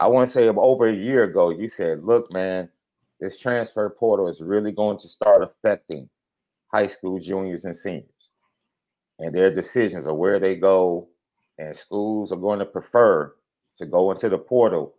I 0.00 0.06
want 0.06 0.28
to 0.28 0.32
say 0.32 0.48
over 0.48 0.88
a 0.88 0.94
year 0.94 1.24
ago, 1.24 1.50
you 1.50 1.68
said, 1.68 2.04
look, 2.04 2.32
man, 2.32 2.68
this 3.20 3.38
transfer 3.38 3.90
portal 3.90 4.28
is 4.28 4.40
really 4.40 4.72
going 4.72 4.98
to 4.98 5.08
start 5.08 5.42
affecting 5.42 6.08
high 6.72 6.86
school 6.86 7.18
juniors 7.18 7.64
and 7.64 7.76
seniors 7.76 8.30
and 9.18 9.34
their 9.34 9.52
decisions 9.52 10.06
of 10.06 10.16
where 10.16 10.38
they 10.38 10.56
go. 10.56 11.08
And 11.58 11.76
schools 11.76 12.30
are 12.30 12.36
going 12.36 12.60
to 12.60 12.64
prefer 12.64 13.34
to 13.78 13.86
go 13.86 14.12
into 14.12 14.28
the 14.28 14.38
portal 14.38 14.94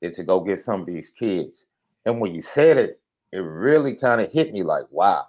is 0.00 0.16
to 0.16 0.24
go 0.24 0.40
get 0.40 0.60
some 0.60 0.82
of 0.82 0.86
these 0.86 1.10
kids. 1.10 1.66
And 2.04 2.20
when 2.20 2.32
you 2.32 2.42
said 2.42 2.76
it, 2.76 3.00
it 3.32 3.38
really 3.38 3.94
kind 3.94 4.20
of 4.20 4.30
hit 4.30 4.52
me 4.52 4.62
like, 4.62 4.84
wow, 4.90 5.26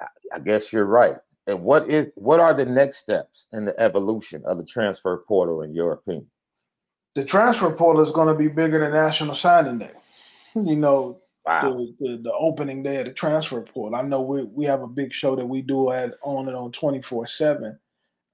I, 0.00 0.06
I 0.36 0.38
guess 0.38 0.72
you're 0.72 0.86
right. 0.86 1.16
And 1.48 1.62
what 1.62 1.88
is 1.88 2.10
what 2.14 2.38
are 2.38 2.54
the 2.54 2.66
next 2.66 2.98
steps 2.98 3.46
in 3.52 3.64
the 3.64 3.78
evolution 3.80 4.42
of 4.44 4.58
the 4.58 4.64
transfer 4.64 5.24
portal, 5.26 5.62
in 5.62 5.74
your 5.74 5.92
opinion? 5.92 6.28
The 7.18 7.24
transfer 7.24 7.68
portal 7.72 8.00
is 8.00 8.12
going 8.12 8.28
to 8.28 8.34
be 8.34 8.46
bigger 8.46 8.78
than 8.78 8.92
National 8.92 9.34
Signing 9.34 9.78
Day. 9.78 9.90
You 10.54 10.76
know, 10.76 11.18
wow. 11.44 11.72
the, 11.72 11.94
the, 11.98 12.16
the, 12.18 12.32
opening 12.32 12.84
day 12.84 12.98
of 12.98 13.06
the 13.06 13.12
transfer 13.12 13.60
portal. 13.60 13.98
I 13.98 14.02
know 14.02 14.22
we 14.22 14.44
we 14.44 14.66
have 14.66 14.82
a 14.82 14.86
big 14.86 15.12
show 15.12 15.34
that 15.34 15.44
we 15.44 15.60
do 15.60 15.90
at 15.90 16.14
on 16.22 16.48
it 16.48 16.54
on 16.54 16.70
twenty 16.70 17.02
four 17.02 17.26
seven. 17.26 17.76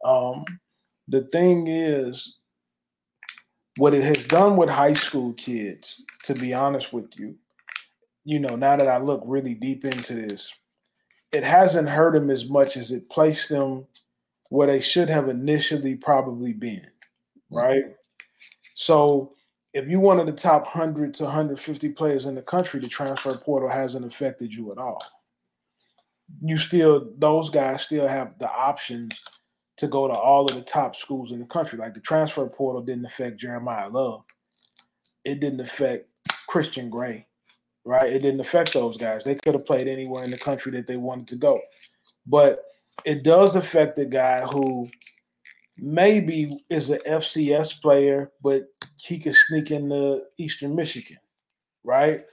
Um, 0.05 0.44
the 1.09 1.23
thing 1.29 1.66
is, 1.66 2.37
what 3.79 3.94
it 3.94 4.03
has 4.03 4.27
done 4.27 4.59
with 4.59 4.68
high 4.68 4.92
school 4.92 5.33
kids, 5.33 6.03
to 6.25 6.35
be 6.35 6.53
honest 6.53 6.92
with 6.92 7.18
you, 7.18 7.37
you 8.27 8.38
know, 8.38 8.55
now 8.55 8.77
that 8.77 8.87
I 8.87 8.99
look 8.99 9.23
really 9.25 9.55
deep 9.55 9.87
into 9.87 10.12
this, 10.12 10.53
it 11.33 11.42
hasn't 11.42 11.88
hurt 11.88 12.12
them 12.12 12.29
as 12.29 12.51
much 12.51 12.77
as 12.77 12.90
it 12.90 13.09
placed 13.09 13.49
them 13.49 13.87
where 14.51 14.66
they 14.66 14.83
should 14.83 15.09
have 15.09 15.31
initially 15.31 15.94
probably 15.94 16.53
been, 16.53 16.87
mm-hmm. 17.81 17.92
So 18.85 19.33
if 19.73 19.88
you 19.88 19.99
one 19.99 20.20
of 20.20 20.27
the 20.27 20.33
top 20.33 20.64
100 20.64 21.14
to 21.14 21.25
150 21.25 21.92
players 21.92 22.27
in 22.27 22.35
the 22.35 22.42
country, 22.42 22.81
the 22.81 22.88
transfer 22.88 23.35
portal 23.35 23.70
hasn't 23.70 24.05
affected 24.05 24.53
you 24.53 24.73
at 24.73 24.79
all. 24.79 25.03
You 26.42 26.59
still, 26.59 27.11
those 27.16 27.49
guys 27.49 27.81
still 27.81 28.07
have 28.07 28.38
the 28.38 28.51
options 28.51 29.14
to 29.79 29.88
go 29.88 30.07
to 30.07 30.12
all 30.12 30.47
of 30.47 30.55
the 30.55 30.61
top 30.61 30.97
schools 30.97 31.33
in 31.33 31.40
the 31.40 31.47
country. 31.47 31.79
Like 31.79 31.94
the 31.94 32.01
transfer 32.01 32.47
portal 32.47 32.83
didn't 32.83 33.07
affect 33.07 33.42
Jeremiyah 33.42 33.90
Love. 33.90 34.25
It 35.25 35.40
didn't 35.40 35.61
affect 35.61 36.11
Christian 36.47 36.90
Gray, 36.90 37.27
right? 37.87 38.12
It 38.12 38.18
didn't 38.18 38.40
affect 38.40 38.75
those 38.75 38.99
guys. 38.99 39.25
They 39.25 39.37
could 39.37 39.55
have 39.55 39.64
played 39.64 39.88
anywhere 39.88 40.25
in 40.25 40.31
the 40.31 40.37
country 40.37 40.73
that 40.73 40.87
they 40.87 40.99
wanted 40.99 41.29
to 41.29 41.37
go. 41.37 41.59
But 42.27 42.62
it 43.07 43.25
does 43.25 43.57
affect 43.57 43.97
the 43.97 44.05
guy 44.05 44.42
who 44.42 44.90
maybe 45.76 46.64
is 46.70 46.90
an 46.90 47.00
FCS 47.06 47.80
player, 47.80 48.32
but 48.42 48.64
he 48.96 49.18
could 49.18 49.37
sneak 49.48 49.70
into 49.70 50.22
Eastern 50.38 50.74
Michigan, 50.74 51.18
right? 51.82 52.24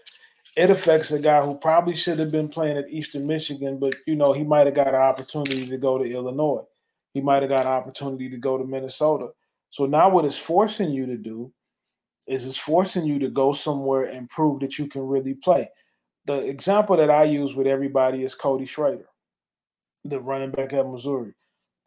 It 0.57 0.69
affects 0.69 1.11
a 1.11 1.19
guy 1.19 1.45
who 1.45 1.55
probably 1.55 1.95
should 1.95 2.19
have 2.19 2.31
been 2.31 2.49
playing 2.49 2.77
at 2.77 2.89
Eastern 2.89 3.25
Michigan, 3.25 3.79
but 3.79 3.95
you 4.05 4.15
know, 4.15 4.33
he 4.33 4.43
might 4.43 4.67
have 4.67 4.75
got 4.75 4.89
an 4.89 4.95
opportunity 4.95 5.65
to 5.65 5.77
go 5.77 5.97
to 5.97 6.03
Illinois 6.03 6.65
he 7.13 7.21
might 7.21 7.41
have 7.43 7.49
got 7.49 7.65
an 7.65 7.71
opportunity 7.71 8.29
to 8.29 8.37
go 8.37 8.57
to 8.57 8.63
Minnesota. 8.63 9.29
So 9.69 9.85
now 9.85 10.09
what 10.09 10.25
it's 10.25 10.37
forcing 10.37 10.91
you 10.91 11.05
to 11.05 11.17
do 11.17 11.51
is 12.27 12.45
it's 12.45 12.57
forcing 12.57 13.05
you 13.05 13.19
to 13.19 13.29
go 13.29 13.53
somewhere 13.53 14.03
and 14.03 14.29
prove 14.29 14.61
that 14.61 14.77
you 14.77 14.87
can 14.87 15.01
really 15.01 15.33
play. 15.33 15.69
The 16.25 16.45
example 16.45 16.97
that 16.97 17.09
I 17.09 17.23
use 17.23 17.55
with 17.55 17.67
everybody 17.67 18.23
is 18.23 18.35
Cody 18.35 18.65
Schrader, 18.65 19.07
the 20.05 20.19
running 20.19 20.51
back 20.51 20.73
at 20.73 20.87
Missouri. 20.87 21.33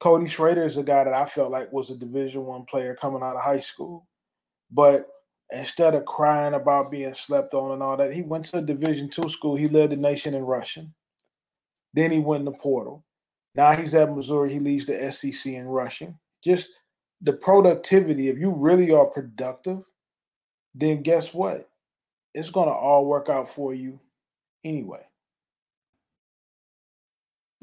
Cody 0.00 0.28
Schrader 0.28 0.64
is 0.64 0.76
a 0.76 0.83
guy 0.83 1.04
that 1.04 1.14
I 1.14 1.26
felt 1.26 1.50
like 1.50 1.72
was 1.72 1.90
a 1.90 1.96
Division 1.96 2.44
One 2.44 2.64
player 2.64 2.94
coming 2.94 3.22
out 3.22 3.37
of 3.37 3.42
high 3.42 3.61
school, 3.61 4.07
but 4.70 5.07
instead 5.50 5.94
of 5.94 6.04
crying 6.04 6.54
about 6.54 6.90
being 6.90 7.14
slept 7.14 7.54
on 7.54 7.72
and 7.72 7.83
all 7.83 7.96
that, 7.96 8.12
he 8.12 8.22
went 8.22 8.46
to 8.46 8.59
a 8.59 8.62
Division 8.62 9.09
Two 9.09 9.28
school. 9.28 9.57
He 9.57 9.68
led 9.68 9.90
the 9.90 9.96
nation 9.96 10.35
in 10.35 10.42
rushing. 10.42 10.92
Then 11.94 12.11
he 12.11 12.18
went 12.18 12.40
in 12.40 12.46
the 12.46 12.59
portal. 12.59 13.04
Now 13.54 13.72
he's 13.72 13.94
at 13.94 14.14
Missouri. 14.14 14.52
He 14.52 14.59
leads 14.59 14.87
the 14.87 15.12
SEC 15.12 15.46
in 15.52 15.66
rushing. 15.66 16.18
Just 16.42 16.70
the 17.22 17.33
productivity. 17.33 18.28
If 18.28 18.38
you 18.38 18.50
really 18.50 18.90
are 18.90 19.07
productive, 19.07 19.83
then 20.74 21.02
guess 21.02 21.33
what? 21.33 21.68
It's 22.35 22.50
going 22.50 22.68
to 22.68 22.74
all 22.74 23.07
work 23.07 23.28
out 23.28 23.48
for 23.48 23.72
you 23.72 24.00
anyway. 24.64 25.07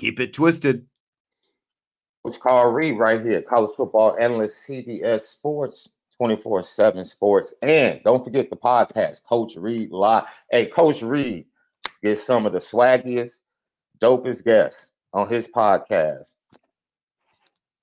Keep 0.00 0.18
it 0.18 0.32
twisted. 0.32 0.86
Coach 2.24 2.40
Carl 2.40 2.72
Reed 2.72 2.98
right 2.98 3.20
here, 3.20 3.42
college 3.42 3.76
football 3.76 4.16
analyst, 4.18 4.66
CBS 4.66 5.20
Sports, 5.20 5.90
24 6.16 6.62
7 6.62 7.04
Sports. 7.04 7.52
And 7.60 8.00
don't 8.02 8.24
forget 8.24 8.48
the 8.48 8.56
podcast, 8.56 9.22
Coach 9.28 9.56
Reed 9.56 9.90
Live. 9.90 10.24
Hey, 10.50 10.64
Coach 10.64 11.02
Reed 11.02 11.44
gets 12.02 12.24
some 12.24 12.46
of 12.46 12.54
the 12.54 12.58
swaggiest, 12.60 13.32
dopest 14.00 14.42
guests 14.42 14.88
on 15.12 15.28
his 15.28 15.46
podcast 15.46 16.32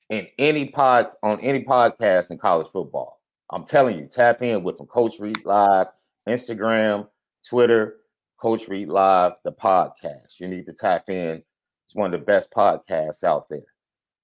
in 0.09 0.25
any 0.39 0.69
pod 0.69 1.09
on 1.21 1.39
any 1.41 1.63
podcast 1.63 2.31
in 2.31 2.39
college 2.39 2.67
football. 2.73 3.21
I'm 3.51 3.63
telling 3.63 3.99
you, 3.99 4.07
tap 4.07 4.41
in 4.41 4.63
with 4.63 4.77
them. 4.77 4.87
Coach 4.87 5.19
Reed 5.19 5.45
Live, 5.45 5.85
Instagram, 6.27 7.09
Twitter, 7.47 7.97
Coach 8.41 8.67
Reed 8.67 8.87
Live, 8.87 9.33
the 9.43 9.51
podcast. 9.51 10.39
You 10.39 10.47
need 10.47 10.65
to 10.65 10.73
tap 10.73 11.11
in. 11.11 11.43
It's 11.87 11.95
one 11.95 12.13
of 12.13 12.19
the 12.19 12.25
best 12.25 12.51
podcasts 12.51 13.23
out 13.23 13.47
there. 13.47 13.61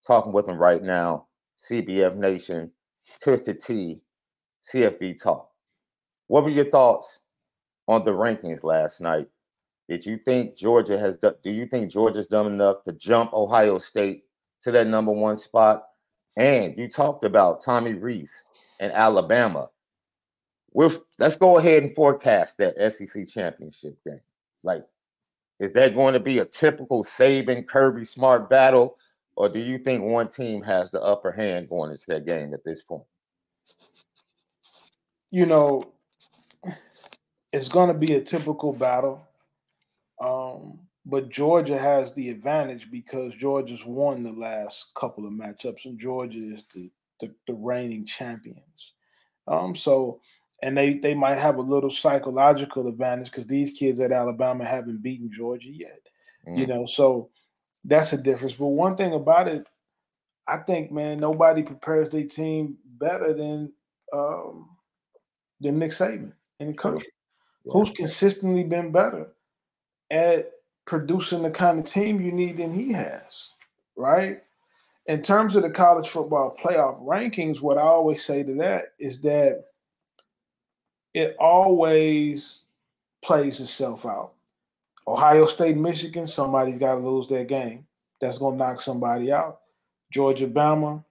Talking 0.06 0.34
with 0.34 0.50
him 0.50 0.58
right 0.58 0.84
now, 0.84 1.28
CBF 1.58 2.18
Nation, 2.18 2.70
Twisted 3.24 3.64
Tea, 3.64 4.02
CFB 4.70 5.22
Talk. 5.24 5.50
What 6.28 6.44
were 6.44 6.50
your 6.50 6.70
thoughts 6.70 7.20
on 7.88 8.04
the 8.04 8.12
rankings 8.12 8.66
last 8.66 9.00
night? 9.00 9.28
Did 9.88 10.06
you 10.06 10.20
think 10.26 10.58
Georgia 10.58 11.00
has 11.00 11.16
do 11.16 11.52
you 11.52 11.66
think 11.66 11.90
Georgia's 11.90 12.28
done 12.28 12.48
enough 12.48 12.84
to 12.84 12.92
jump 12.92 13.32
Ohio 13.32 13.80
State 13.80 14.24
to 14.64 14.72
that 14.72 14.88
number 14.88 15.14
one 15.14 15.38
spot? 15.38 15.84
And 16.36 16.78
you 16.78 16.90
talked 16.90 17.24
about 17.24 17.64
Tommy 17.64 17.94
Reese 17.94 18.44
and 18.82 18.92
Alabama. 18.92 19.70
With 20.74 21.00
let's 21.18 21.38
go 21.38 21.60
ahead 21.60 21.84
and 21.84 21.96
forecast 21.96 22.58
that 22.58 22.76
SEC 22.94 23.26
championship 23.30 23.98
game. 24.06 24.20
Like, 24.64 24.84
is 25.64 25.72
that 25.72 25.96
going 25.96 26.14
to 26.14 26.20
be 26.20 26.40
a 26.40 26.46
typical 26.46 27.06
Saban 27.06 27.66
Kirby 27.66 28.04
Smart 28.04 28.50
battle, 28.50 28.98
or 29.38 29.48
do 29.48 29.60
you 29.60 29.78
think 29.78 30.04
one 30.04 30.28
team 30.28 30.62
has 30.62 30.92
the 30.92 31.02
upper 31.02 31.32
hand 31.32 31.70
going 31.70 31.92
into 31.92 32.04
that 32.10 32.26
game 32.26 32.54
at 32.54 32.66
this 32.66 32.82
point? 32.82 33.06
You 35.32 35.46
know, 35.46 35.94
it's 37.54 37.70
going 37.70 37.88
to 37.88 37.94
be 37.94 38.16
a 38.16 38.22
typical 38.22 38.74
battle. 38.74 39.26
Um, 40.22 40.80
but 41.06 41.30
Georgia 41.30 41.80
has 41.80 42.14
the 42.14 42.30
advantage 42.30 42.92
because 42.92 43.34
Georgia's 43.36 43.86
won 43.86 44.22
the 44.22 44.34
last 44.34 44.88
couple 44.98 45.26
of 45.26 45.32
matchups, 45.32 45.86
and 45.86 45.98
Georgia 45.98 46.40
is 46.40 46.64
the, 46.76 46.92
the, 47.22 47.32
the 47.48 47.54
reigning 47.54 48.06
champions. 48.06 48.92
Um, 49.48 49.78
so 49.78 50.20
and 50.64 50.78
they 50.78 50.94
they 50.94 51.14
might 51.14 51.38
have 51.38 51.58
a 51.58 51.62
little 51.62 51.92
psychological 51.92 52.88
advantage 52.88 53.30
because 53.30 53.46
these 53.46 53.78
kids 53.78 54.00
at 54.00 54.14
Alabama 54.14 54.64
haven't 54.64 55.04
beaten 55.04 55.30
Georgia 55.32 55.70
yet. 55.70 56.00
Mm. 56.48 56.58
You 56.58 56.68
know, 56.68 56.86
so 56.86 57.30
that's 57.84 58.14
a 58.14 58.18
difference. 58.18 58.54
But 58.54 58.68
one 58.68 58.96
thing 58.96 59.14
about 59.14 59.50
it, 59.50 59.68
I 60.48 60.60
think, 60.60 60.90
man, 60.90 61.20
nobody 61.20 61.64
prepares 61.64 62.10
their 62.10 62.24
team 62.24 62.78
better 62.86 63.34
than 63.34 63.74
um, 64.14 64.70
than 65.60 65.80
Nick 65.80 65.92
Saban 65.92 66.32
and 66.62 66.70
the 66.70 66.78
coach, 66.78 67.04
yeah. 67.66 67.74
who's 67.74 67.90
consistently 67.90 68.64
been 68.64 68.94
better 68.94 69.34
at 70.12 70.50
producing 70.86 71.44
the 71.44 71.52
kind 71.52 71.80
of 71.80 71.86
team 71.86 72.22
you 72.22 72.32
need 72.32 72.56
than 72.56 72.72
he 72.72 72.94
has, 72.94 73.50
right? 73.98 74.42
In 75.08 75.22
terms 75.22 75.58
of 75.58 75.64
the 75.64 75.70
college 75.70 76.08
football 76.08 76.56
playoff 76.64 77.04
rankings, 77.04 77.60
what 77.60 77.78
I 77.78 77.82
always 77.82 78.24
say 78.24 78.44
to 78.44 78.54
that 78.56 78.94
is 78.98 79.20
that 79.24 79.66
it 81.14 81.36
always 81.40 82.60
plays 83.24 83.60
itself 83.60 84.06
out. 84.06 84.34
Ohio 85.08 85.46
State, 85.46 85.78
Michigan, 85.78 86.28
somebody's 86.28 86.80
got 86.80 86.96
to 86.96 87.02
lose 87.02 87.28
their 87.28 87.44
game. 87.44 87.86
That's 88.22 88.38
going 88.38 88.58
to 88.58 88.64
knock 88.64 88.82
somebody 88.82 89.32
out. 89.32 89.60
Georgia, 90.12 90.48
Bama, 90.48 91.04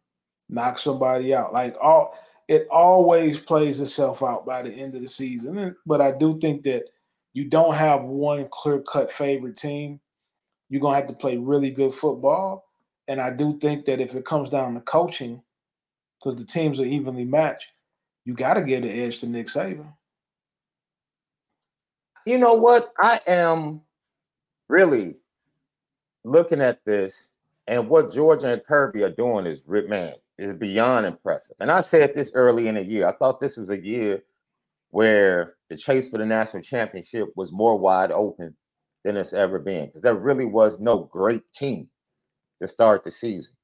knock 0.49 0.79
somebody 0.79 1.35
out. 1.35 1.53
Like 1.53 1.77
all, 1.81 2.17
it 2.49 2.67
always 2.71 3.39
plays 3.41 3.81
itself 3.81 4.23
out 4.23 4.47
by 4.47 4.63
the 4.63 4.71
end 4.71 4.95
of 4.95 5.03
the 5.03 5.09
season. 5.09 5.77
But 5.85 6.01
I 6.01 6.13
do 6.13 6.39
think 6.41 6.63
that 6.65 6.85
you 7.35 7.45
don't 7.45 7.75
have 7.75 8.03
one 8.03 8.49
clear 8.51 8.81
cut 8.81 9.11
favorite 9.11 9.57
team. 9.57 10.01
You're 10.69 10.81
going 10.81 10.95
to 10.95 11.01
have 11.01 11.09
to 11.09 11.15
play 11.15 11.37
really 11.37 11.71
good 11.71 11.95
football. 11.95 12.67
And 13.09 13.21
I 13.21 13.31
do 13.31 13.59
think 13.59 13.85
that 13.87 14.01
if 14.01 14.15
it 14.15 14.25
comes 14.25 14.49
down 14.49 14.75
to 14.75 14.81
coaching, 14.81 15.43
because 16.19 16.39
the 16.39 16.47
teams 16.47 16.81
are 16.81 16.85
evenly 16.85 17.25
matched, 17.25 17.72
you 18.25 18.35
got 18.35 18.55
to 18.55 18.63
give 18.63 18.83
the 18.83 18.91
edge 18.91 19.21
to 19.21 19.29
Nick 19.29 19.49
Saban. 19.49 19.93
You 22.25 22.39
know 22.39 22.55
what? 22.55 22.93
I 23.01 23.21
am 23.27 23.81
really 24.69 25.17
looking 26.25 26.61
at 26.61 26.85
this, 26.85 27.29
and 27.67 27.89
what 27.89 28.13
Georgia 28.13 28.53
and 28.53 28.65
Kirby 28.65 29.03
are 29.03 29.11
doing 29.11 29.47
is, 29.47 29.65
man, 29.67 30.15
is 30.39 30.55
beyond 30.55 31.07
impressive. 31.07 31.57
And 31.61 31.71
I 31.71 31.81
said 31.81 32.13
this 32.15 32.31
early 32.35 32.69
in 32.69 32.77
the 32.77 32.85
year. 32.85 33.09
I 33.09 33.17
thought 33.17 33.41
this 33.41 33.57
was 33.57 33.71
a 33.71 33.79
year 33.79 34.23
where 34.91 35.55
the 35.69 35.77
chase 35.77 36.09
for 36.09 36.19
the 36.19 36.27
national 36.27 36.63
championship 36.63 37.29
was 37.35 37.51
more 37.51 37.79
wide 37.79 38.13
open 38.13 38.55
than 39.05 39.17
it's 39.17 39.33
ever 39.33 39.59
been 39.59 39.87
because 39.87 40.03
there 40.03 40.15
really 40.15 40.45
was 40.45 40.79
no 40.79 41.09
great 41.11 41.43
team 41.53 41.89
to 42.61 42.69
start 42.69 43.03
the 43.03 43.11
season. 43.11 43.55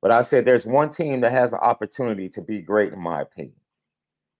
But 0.00 0.10
I 0.10 0.22
said 0.22 0.44
there's 0.44 0.66
one 0.66 0.90
team 0.90 1.22
that 1.22 1.32
has 1.32 1.52
an 1.52 1.60
opportunity 1.60 2.28
to 2.28 2.42
be 2.42 2.60
great, 2.60 2.92
in 2.92 3.00
my 3.00 3.22
opinion. 3.22 3.56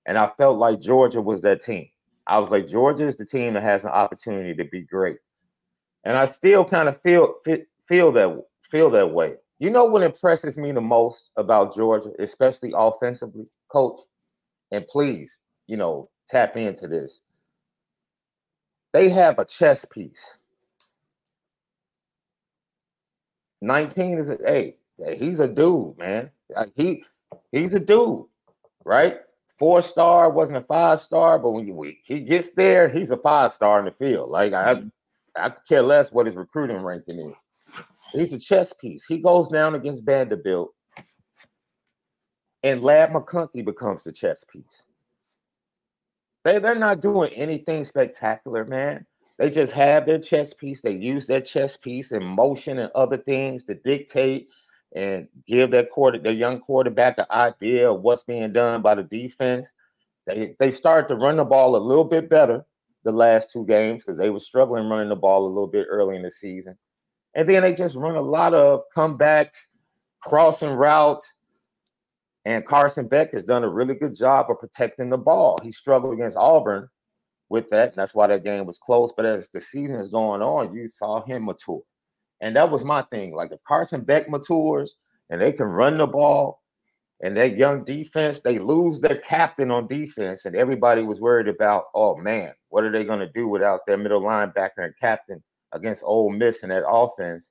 And 0.07 0.19
I 0.19 0.31
felt 0.37 0.59
like 0.59 0.81
Georgia 0.81 1.21
was 1.21 1.40
that 1.43 1.62
team. 1.62 1.88
I 2.27 2.38
was 2.38 2.51
like, 2.51 2.69
Georgia 2.69 3.07
is 3.07 3.17
the 3.17 3.25
team 3.25 3.55
that 3.55 3.62
has 3.62 3.85
an 3.85 3.90
opportunity 3.90 4.55
to 4.55 4.64
be 4.64 4.83
great. 4.83 5.19
And 6.05 6.17
I 6.17 6.27
still 6.27 6.64
kind 6.64 6.88
of 6.88 7.01
feel 7.03 7.35
feel 7.87 8.12
that 8.12 8.45
feel 8.71 8.90
that 8.90 9.11
way. 9.11 9.35
You 9.59 9.71
know 9.71 9.85
what 9.85 10.03
impresses 10.03 10.59
me 10.59 10.73
the 10.73 10.81
most 10.81 11.31
about 11.37 11.75
Georgia, 11.75 12.11
especially 12.19 12.73
offensively, 12.75 13.47
coach? 13.69 14.01
And 14.73 14.87
please, 14.88 15.37
you 15.67 15.77
know, 15.77 16.11
tap 16.29 16.57
into 16.57 16.88
this. 16.88 17.21
They 18.93 19.09
have 19.11 19.38
a 19.38 19.45
chess 19.45 19.85
piece. 19.85 20.37
19 23.62 24.19
is 24.19 24.29
a 24.29 24.38
hey, 24.45 24.77
he's 25.17 25.40
a 25.40 25.49
dude, 25.49 25.97
man. 25.97 26.31
He 26.77 27.05
he's 27.51 27.75
a 27.75 27.81
dude, 27.81 28.25
right? 28.85 29.19
Four 29.59 29.83
star, 29.83 30.31
wasn't 30.31 30.59
a 30.59 30.67
five 30.67 31.01
star, 31.01 31.38
but 31.38 31.53
when 31.53 31.67
you, 31.67 31.95
he 32.05 32.21
gets 32.21 32.51
there, 32.53 32.88
he's 32.88 33.11
a 33.11 33.17
five 33.17 33.53
star 33.53 33.79
in 33.79 33.85
the 33.85 33.93
field. 33.93 34.31
Like 34.31 34.53
I, 34.53 34.75
mm-hmm. 34.75 34.88
I 35.37 35.53
care 35.69 35.83
less 35.83 36.11
what 36.11 36.27
his 36.27 36.35
recruiting 36.35 36.79
ranking 36.79 37.21
is. 37.21 37.85
He's 38.12 38.33
a 38.33 38.38
chess 38.38 38.73
piece. 38.73 39.05
He 39.05 39.19
goes 39.19 39.49
down 39.49 39.75
against 39.75 40.05
Vanderbilt, 40.05 40.73
and 42.62 42.83
Ladd 42.83 43.11
McConkey 43.11 43.64
becomes 43.64 44.05
the 44.05 44.12
chess 44.12 44.45
piece. 44.51 44.83
They 46.45 46.59
they're 46.59 46.75
not 46.75 47.01
doing 47.01 47.33
anything 47.33 47.85
spectacular, 47.85 48.64
man. 48.64 49.07
They 49.38 49.51
just 49.51 49.73
have 49.73 50.07
their 50.07 50.19
chess 50.19 50.55
piece. 50.55 50.81
They 50.81 50.93
use 50.93 51.27
that 51.27 51.47
chess 51.47 51.77
piece 51.77 52.12
in 52.12 52.25
motion 52.25 52.79
and 52.79 52.90
other 52.95 53.17
things 53.17 53.64
to 53.64 53.75
dictate 53.75 54.49
and 54.95 55.29
give 55.47 55.71
that 55.73 55.91
quarter, 55.91 56.19
the 56.19 56.33
young 56.33 56.61
quarterback, 56.61 57.19
an 57.19 57.27
idea 57.31 57.91
of 57.91 58.03
what's 58.03 58.23
being 58.23 58.53
done 58.53 58.81
by 58.81 58.95
the 58.95 59.03
defense. 59.03 59.73
They 60.27 60.55
they 60.59 60.71
started 60.71 61.09
to 61.09 61.17
run 61.17 61.37
the 61.37 61.45
ball 61.45 61.77
a 61.77 61.79
little 61.79 62.05
bit 62.05 62.31
better 62.31 62.65
the 63.03 63.13
last 63.13 63.51
two 63.51 63.67
games 63.67 64.03
because 64.03 64.17
they 64.17 64.31
were 64.31 64.39
struggling 64.39 64.89
running 64.89 65.11
the 65.11 65.17
ball 65.17 65.47
a 65.47 65.49
little 65.49 65.67
bit 65.67 65.87
early 65.91 66.17
in 66.17 66.23
the 66.23 66.31
season, 66.31 66.79
and 67.35 67.49
then 67.49 67.63
they 67.63 67.75
just 67.75 67.97
run 67.97 68.17
a 68.17 68.21
lot 68.21 68.55
of 68.55 68.83
comebacks, 68.97 69.67
crossing 70.21 70.71
routes. 70.71 71.33
And 72.47 72.67
Carson 72.67 73.09
Beck 73.09 73.33
has 73.33 73.43
done 73.43 73.65
a 73.65 73.69
really 73.69 73.95
good 73.95 74.15
job 74.15 74.51
of 74.51 74.61
protecting 74.61 75.09
the 75.09 75.17
ball. 75.17 75.59
He 75.63 75.73
struggled 75.73 76.13
against 76.13 76.37
Auburn 76.37 76.91
with 77.49 77.71
that, 77.71 77.89
and 77.91 77.97
that's 77.97 78.15
why 78.15 78.27
that 78.27 78.45
game 78.45 78.67
was 78.67 78.77
close. 78.77 79.13
But 79.17 79.25
as 79.25 79.49
the 79.49 79.63
season 79.63 79.97
is 79.99 80.11
going 80.11 80.43
on, 80.43 80.75
you 80.75 80.89
saw 80.89 81.25
him 81.25 81.47
mature. 81.47 81.83
And 82.45 82.55
that 82.57 82.71
was 82.71 82.85
my 82.85 83.01
thing. 83.11 83.35
Like 83.35 83.53
if 83.53 83.65
Carson 83.67 84.03
Beck 84.03 84.29
matures 84.29 84.97
and 85.31 85.41
they 85.41 85.51
can 85.51 85.65
run 85.65 85.97
the 85.97 86.07
ball 86.07 86.61
and 87.23 87.35
that 87.39 87.57
young 87.57 87.85
defense, 87.85 88.43
they 88.43 88.59
lose 88.59 89.01
their 89.01 89.17
captain 89.17 89.71
on 89.71 89.87
defense, 89.87 90.45
and 90.45 90.55
everybody 90.55 91.01
was 91.01 91.23
worried 91.23 91.49
about, 91.49 91.85
oh 91.95 92.17
man, 92.17 92.53
what 92.69 92.85
are 92.85 92.93
they 92.93 93.03
going 93.03 93.21
to 93.21 93.31
do 93.33 93.49
without 93.49 93.81
their 93.87 93.97
middle 93.97 94.21
linebacker 94.21 94.79
and 94.79 94.93
captain 95.01 95.43
against 95.73 96.03
Ole 96.05 96.29
Miss 96.29 96.63
in 96.63 96.69
that 96.69 96.87
offense? 96.87 97.49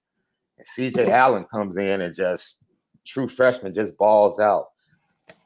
And 0.59 0.93
CJ 0.93 1.09
Allen 1.09 1.45
comes 1.45 1.77
in 1.77 2.01
and 2.01 2.13
just 2.13 2.57
true 3.03 3.27
freshman 3.27 3.73
just 3.73 3.97
balls 3.97 4.39
out. 4.39 4.67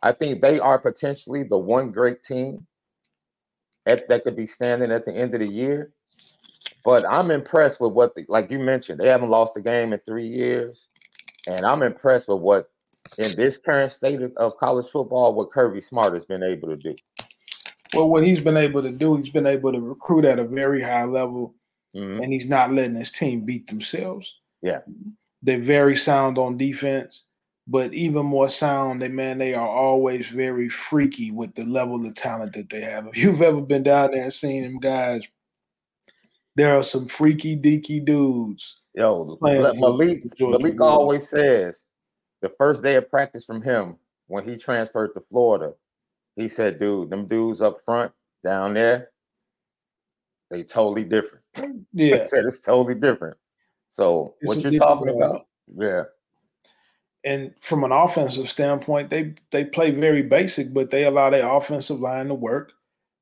I 0.03 0.11
think 0.11 0.41
they 0.41 0.59
are 0.59 0.77
potentially 0.77 1.43
the 1.43 1.57
one 1.57 1.91
great 1.91 2.21
team 2.21 2.67
that, 3.85 4.09
that 4.09 4.25
could 4.25 4.35
be 4.35 4.45
standing 4.45 4.91
at 4.91 5.05
the 5.05 5.13
end 5.13 5.33
of 5.35 5.39
the 5.39 5.47
year. 5.47 5.93
But 6.83 7.05
I'm 7.09 7.31
impressed 7.31 7.81
with 7.81 7.91
what, 7.91 8.15
the, 8.15 8.25
like 8.29 8.49
you 8.49 8.59
mentioned, 8.59 8.99
they 8.99 9.09
haven't 9.09 9.29
lost 9.29 9.57
a 9.57 9.61
game 9.61 9.93
in 9.93 9.99
three 10.05 10.27
years, 10.27 10.87
and 11.45 11.65
I'm 11.65 11.83
impressed 11.83 12.27
with 12.27 12.39
what, 12.39 12.69
in 13.17 13.35
this 13.35 13.57
current 13.57 13.91
state 13.91 14.21
of, 14.37 14.57
college 14.57 14.89
football, 14.89 15.33
what 15.33 15.51
Kirby 15.51 15.81
Smart 15.81 16.13
has 16.13 16.25
been 16.25 16.43
able 16.43 16.69
to 16.69 16.77
do. 16.77 16.95
Well, 17.93 18.09
what 18.09 18.23
he's 18.23 18.41
been 18.41 18.57
able 18.57 18.81
to 18.83 18.91
do, 18.91 19.17
he's 19.17 19.29
been 19.29 19.47
able 19.47 19.71
to 19.71 19.79
recruit 19.79 20.25
at 20.25 20.39
a 20.39 20.43
very 20.43 20.81
high 20.81 21.05
level, 21.05 21.55
Mhm. 21.95 22.23
and 22.23 22.33
he's 22.33 22.47
not 22.47 22.73
letting 22.73 22.95
his 22.95 23.11
team 23.11 23.41
beat 23.41 23.67
themselves. 23.67 24.35
Yeah. 24.61 24.81
They're 25.41 25.59
very 25.59 25.95
sound 25.95 26.37
on 26.37 26.57
defense, 26.57 27.23
but 27.65 27.93
even 27.93 28.25
more 28.25 28.49
sound, 28.49 29.01
they 29.01 29.07
man, 29.07 29.37
they 29.37 29.53
are 29.53 29.67
always 29.67 30.27
very 30.27 30.67
freaky 30.67 31.31
with 31.31 31.53
the 31.55 31.65
level 31.65 32.05
of 32.05 32.15
talent 32.15 32.53
that 32.53 32.69
they 32.69 32.81
have. 32.81 33.07
If 33.07 33.17
you've 33.17 33.41
ever 33.41 33.61
been 33.61 33.83
down 33.83 34.11
there 34.11 34.23
and 34.23 34.33
seen 34.33 34.63
them 34.63 34.79
guys, 34.79 35.21
there 36.57 36.75
are 36.75 36.83
some 36.83 37.07
freaky 37.07 37.55
deaky 37.55 38.03
dudes. 38.03 38.77
Yo, 38.95 39.37
Malik 39.41 39.77
Malik 40.39 40.81
always 40.81 41.29
says 41.29 41.85
the 42.41 42.49
first 42.57 42.81
day 42.81 42.95
of 42.95 43.09
practice 43.09 43.45
from 43.45 43.61
him 43.61 43.95
when 44.25 44.43
he 44.43 44.57
transferred 44.57 45.13
to 45.13 45.21
Florida, 45.29 45.73
he 46.35 46.47
said, 46.47 46.79
dude, 46.79 47.11
them 47.11 47.27
dudes 47.27 47.61
up 47.61 47.77
front 47.85 48.11
down 48.43 48.73
there, 48.73 49.09
they 50.49 50.63
totally 50.63 51.03
different. 51.03 51.43
He 51.95 52.09
Yeah. 52.09 52.25
said 52.25 52.43
it's 52.45 52.59
totally 52.59 52.95
different. 52.95 53.37
So 53.89 54.33
It's 54.41 54.47
what 54.47 54.63
you're 54.63 54.79
talking 54.81 55.09
about, 55.09 55.45
yeah, 55.77 56.03
and 57.23 57.53
from 57.61 57.83
an 57.83 57.91
offensive 57.91 58.49
standpoint, 58.49 59.11
they 59.11 59.35
they 59.51 59.65
play 59.65 59.91
very 59.91 60.23
basic, 60.23 60.73
but 60.73 60.89
they 60.89 61.03
allow 61.03 61.29
their 61.29 61.47
offensive 61.47 61.99
line 61.99 62.29
to 62.29 62.33
work. 62.33 62.73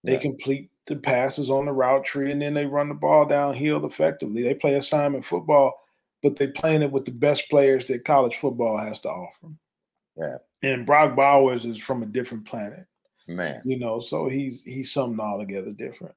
They 0.06 0.14
Yeah. 0.14 0.20
complete 0.20 0.70
the 0.88 0.96
passes 0.96 1.50
on 1.50 1.66
the 1.66 1.72
route 1.72 2.06
tree, 2.06 2.32
and 2.32 2.42
then 2.42 2.54
they 2.54 2.66
run 2.66 2.90
the 2.90 2.94
ball 2.96 3.26
downhill 3.26 3.86
effectively. 3.86 4.44
They 4.44 4.54
play 4.54 4.76
assignment 4.76 5.26
football, 5.26 5.74
but 6.22 6.36
they're 6.36 6.52
playing 6.52 6.82
it 6.84 6.92
with 6.92 7.06
the 7.06 7.12
best 7.12 7.50
players 7.50 7.86
that 7.86 8.06
college 8.06 8.36
football 8.36 8.78
has 8.78 9.00
to 9.02 9.10
offer. 9.10 9.48
Yeah. 10.18 10.38
And 10.62 10.86
Brock 10.86 11.16
Bowers 11.16 11.66
is 11.66 11.80
from 11.80 12.04
a 12.04 12.06
different 12.06 12.46
planet, 12.46 12.86
man. 13.28 13.62
you 13.66 13.78
know, 13.80 14.00
so 14.00 14.28
he's 14.30 14.62
he's 14.64 14.92
something 14.92 15.20
altogether 15.20 15.74
different. 15.74 16.16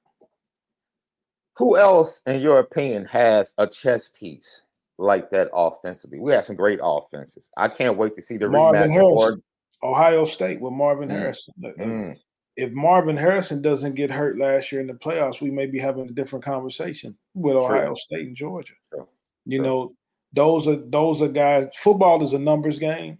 Who 1.56 1.76
else, 1.76 2.20
in 2.26 2.40
your 2.40 2.60
opinion, 2.60 3.04
has 3.06 3.52
a 3.58 3.66
chess 3.66 4.08
piece 4.10 4.62
like 4.96 5.30
that 5.30 5.48
offensively? 5.52 6.20
We 6.20 6.32
have 6.32 6.44
some 6.44 6.56
great 6.56 6.78
offenses. 6.82 7.50
I 7.56 7.68
can't 7.68 7.96
wait 7.96 8.14
to 8.16 8.22
see 8.22 8.36
the 8.36 8.48
Marvin 8.48 8.90
rematch. 8.90 8.92
Harrison. 8.92 9.42
Ohio 9.82 10.24
State 10.24 10.60
with 10.60 10.72
Marvin 10.72 11.08
Mm. 11.08 11.12
Harrison. 11.18 11.54
Mm, 11.60 12.16
if 12.58 12.72
Marvin 12.72 13.16
Harrison 13.16 13.62
doesn't 13.62 13.94
get 13.94 14.10
hurt 14.10 14.36
last 14.36 14.72
year 14.72 14.80
in 14.80 14.88
the 14.88 14.92
playoffs, 14.92 15.40
we 15.40 15.48
may 15.50 15.64
be 15.66 15.78
having 15.78 16.08
a 16.08 16.12
different 16.12 16.44
conversation 16.44 17.16
with 17.34 17.54
True. 17.54 17.64
Ohio 17.64 17.94
State 17.94 18.26
and 18.26 18.36
Georgia. 18.36 18.74
True. 18.92 19.06
You 19.46 19.58
True. 19.58 19.66
know, 19.66 19.94
those 20.32 20.66
are 20.66 20.76
those 20.76 21.22
are 21.22 21.28
guys. 21.28 21.68
Football 21.76 22.24
is 22.26 22.32
a 22.32 22.38
numbers 22.38 22.80
game, 22.80 23.16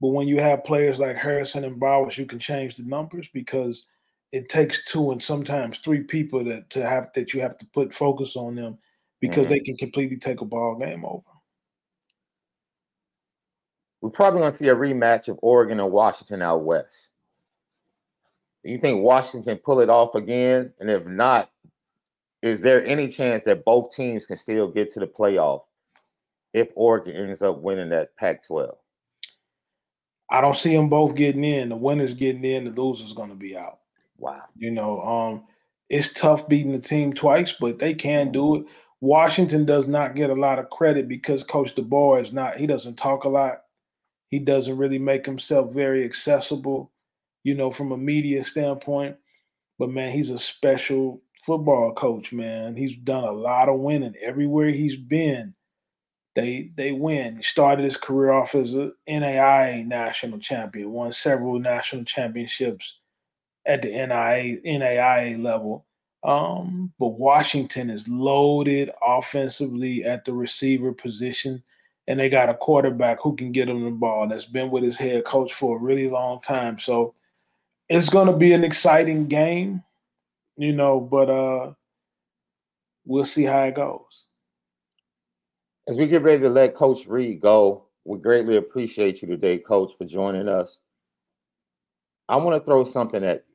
but 0.00 0.08
when 0.08 0.26
you 0.26 0.40
have 0.40 0.64
players 0.64 0.98
like 0.98 1.16
Harrison 1.16 1.62
and 1.62 1.78
Bowers, 1.78 2.18
you 2.18 2.26
can 2.26 2.40
change 2.40 2.74
the 2.74 2.82
numbers 2.82 3.28
because 3.32 3.86
it 4.32 4.48
takes 4.48 4.84
two 4.90 5.12
and 5.12 5.22
sometimes 5.22 5.78
three 5.78 6.02
people 6.02 6.42
that 6.42 6.68
to 6.70 6.84
have 6.84 7.10
that 7.14 7.32
you 7.32 7.40
have 7.40 7.56
to 7.58 7.66
put 7.66 7.94
focus 7.94 8.34
on 8.34 8.56
them 8.56 8.76
because 9.20 9.46
Mhm. 9.46 9.50
they 9.50 9.60
can 9.60 9.76
completely 9.76 10.16
take 10.18 10.40
a 10.40 10.44
ball 10.44 10.74
game 10.74 11.04
over. 11.04 11.22
We're 14.00 14.10
probably 14.10 14.40
going 14.40 14.52
to 14.52 14.58
see 14.58 14.68
a 14.68 14.74
rematch 14.74 15.28
of 15.28 15.38
Oregon 15.42 15.78
and 15.80 15.92
Washington 15.92 16.42
out 16.42 16.62
west. 16.64 17.03
Do 18.64 18.70
you 18.70 18.78
think 18.78 19.02
Washington 19.02 19.42
can 19.42 19.56
pull 19.58 19.80
it 19.80 19.90
off 19.90 20.14
again? 20.14 20.72
And 20.80 20.90
if 20.90 21.04
not, 21.06 21.50
is 22.42 22.60
there 22.60 22.84
any 22.84 23.08
chance 23.08 23.42
that 23.44 23.64
both 23.64 23.94
teams 23.94 24.26
can 24.26 24.36
still 24.36 24.68
get 24.68 24.92
to 24.94 25.00
the 25.00 25.06
playoff 25.06 25.62
if 26.52 26.68
Oregon 26.74 27.14
ends 27.14 27.42
up 27.42 27.58
winning 27.58 27.90
that 27.90 28.16
Pac 28.16 28.46
12? 28.46 28.74
I 30.30 30.40
don't 30.40 30.56
see 30.56 30.74
them 30.74 30.88
both 30.88 31.14
getting 31.14 31.44
in. 31.44 31.68
The 31.68 31.76
winner's 31.76 32.14
getting 32.14 32.44
in, 32.44 32.64
the 32.64 32.70
loser's 32.70 33.12
going 33.12 33.28
to 33.28 33.36
be 33.36 33.56
out. 33.56 33.80
Wow. 34.16 34.42
You 34.56 34.70
know, 34.70 35.00
um, 35.02 35.44
it's 35.90 36.12
tough 36.12 36.48
beating 36.48 36.72
the 36.72 36.80
team 36.80 37.12
twice, 37.12 37.54
but 37.60 37.78
they 37.78 37.92
can 37.92 38.32
do 38.32 38.56
it. 38.56 38.66
Washington 39.00 39.66
does 39.66 39.86
not 39.86 40.14
get 40.14 40.30
a 40.30 40.34
lot 40.34 40.58
of 40.58 40.70
credit 40.70 41.08
because 41.08 41.42
Coach 41.42 41.74
DeBoer 41.74 42.24
is 42.24 42.32
not, 42.32 42.56
he 42.56 42.66
doesn't 42.66 42.96
talk 42.96 43.24
a 43.24 43.28
lot. 43.28 43.64
He 44.28 44.38
doesn't 44.38 44.78
really 44.78 44.98
make 44.98 45.26
himself 45.26 45.72
very 45.72 46.04
accessible, 46.04 46.90
you 47.44 47.54
know, 47.54 47.70
from 47.70 47.92
a 47.92 47.96
media 47.96 48.44
standpoint. 48.44 49.16
But 49.78 49.90
man, 49.90 50.12
he's 50.12 50.30
a 50.30 50.38
special 50.38 51.22
football 51.44 51.92
coach, 51.94 52.32
man. 52.32 52.76
He's 52.76 52.96
done 52.96 53.24
a 53.24 53.32
lot 53.32 53.68
of 53.68 53.78
winning 53.78 54.14
everywhere 54.20 54.70
he's 54.70 54.96
been. 54.96 55.54
They 56.34 56.70
they 56.76 56.90
win. 56.90 57.36
He 57.36 57.42
started 57.44 57.84
his 57.84 57.96
career 57.96 58.32
off 58.32 58.54
as 58.56 58.74
a 58.74 58.92
NAIA 59.08 59.86
national 59.86 60.40
champion, 60.40 60.90
won 60.90 61.12
several 61.12 61.60
national 61.60 62.04
championships 62.04 62.98
at 63.66 63.82
the 63.82 63.88
NIA, 63.88 64.58
NAIA 64.66 65.40
level. 65.40 65.86
Um, 66.24 66.92
but 66.98 67.18
Washington 67.18 67.90
is 67.90 68.08
loaded 68.08 68.90
offensively 69.06 70.04
at 70.04 70.24
the 70.24 70.32
receiver 70.32 70.92
position, 70.92 71.62
and 72.08 72.18
they 72.18 72.28
got 72.30 72.48
a 72.48 72.54
quarterback 72.54 73.20
who 73.20 73.36
can 73.36 73.52
get 73.52 73.66
them 73.66 73.84
the 73.84 73.90
ball 73.90 74.26
that's 74.26 74.46
been 74.46 74.70
with 74.70 74.82
his 74.82 74.96
head 74.96 75.24
coach 75.24 75.52
for 75.52 75.76
a 75.76 75.80
really 75.80 76.08
long 76.08 76.40
time. 76.40 76.78
So 76.80 77.14
it's 77.88 78.08
going 78.08 78.26
to 78.26 78.36
be 78.36 78.52
an 78.52 78.64
exciting 78.64 79.26
game, 79.26 79.82
you 80.56 80.72
know, 80.72 81.00
but 81.00 81.28
uh, 81.28 81.72
we'll 83.04 83.26
see 83.26 83.44
how 83.44 83.62
it 83.64 83.74
goes. 83.74 84.24
As 85.86 85.96
we 85.96 86.06
get 86.06 86.22
ready 86.22 86.42
to 86.42 86.48
let 86.48 86.74
Coach 86.74 87.06
Reed 87.06 87.40
go, 87.40 87.84
we 88.04 88.18
greatly 88.18 88.56
appreciate 88.56 89.20
you 89.20 89.28
today, 89.28 89.58
Coach, 89.58 89.92
for 89.98 90.04
joining 90.04 90.48
us. 90.48 90.78
I 92.28 92.36
want 92.36 92.60
to 92.60 92.64
throw 92.64 92.84
something 92.84 93.22
at 93.22 93.44
you. 93.48 93.54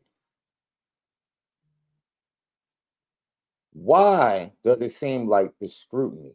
Why 3.73 4.51
does 4.63 4.77
it 4.81 4.93
seem 4.93 5.27
like 5.27 5.53
the 5.59 5.67
scrutiny 5.67 6.33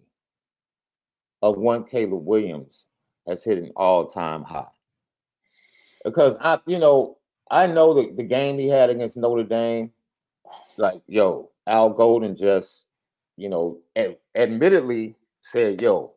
of 1.42 1.58
one 1.58 1.84
Caleb 1.84 2.24
Williams 2.24 2.86
has 3.28 3.44
hit 3.44 3.58
an 3.58 3.70
all-time 3.76 4.42
high? 4.42 4.66
Because 6.04 6.36
I, 6.40 6.58
you 6.66 6.78
know, 6.78 7.18
I 7.54 7.68
know 7.68 7.94
that 7.94 8.16
the 8.16 8.24
game 8.24 8.58
he 8.58 8.66
had 8.66 8.90
against 8.90 9.16
Notre 9.16 9.44
Dame, 9.44 9.92
like, 10.76 11.00
yo, 11.06 11.52
Al 11.68 11.90
Golden 11.90 12.36
just, 12.36 12.86
you 13.36 13.48
know, 13.48 13.78
ad- 13.94 14.16
admittedly 14.34 15.14
said, 15.40 15.80
yo, 15.80 16.14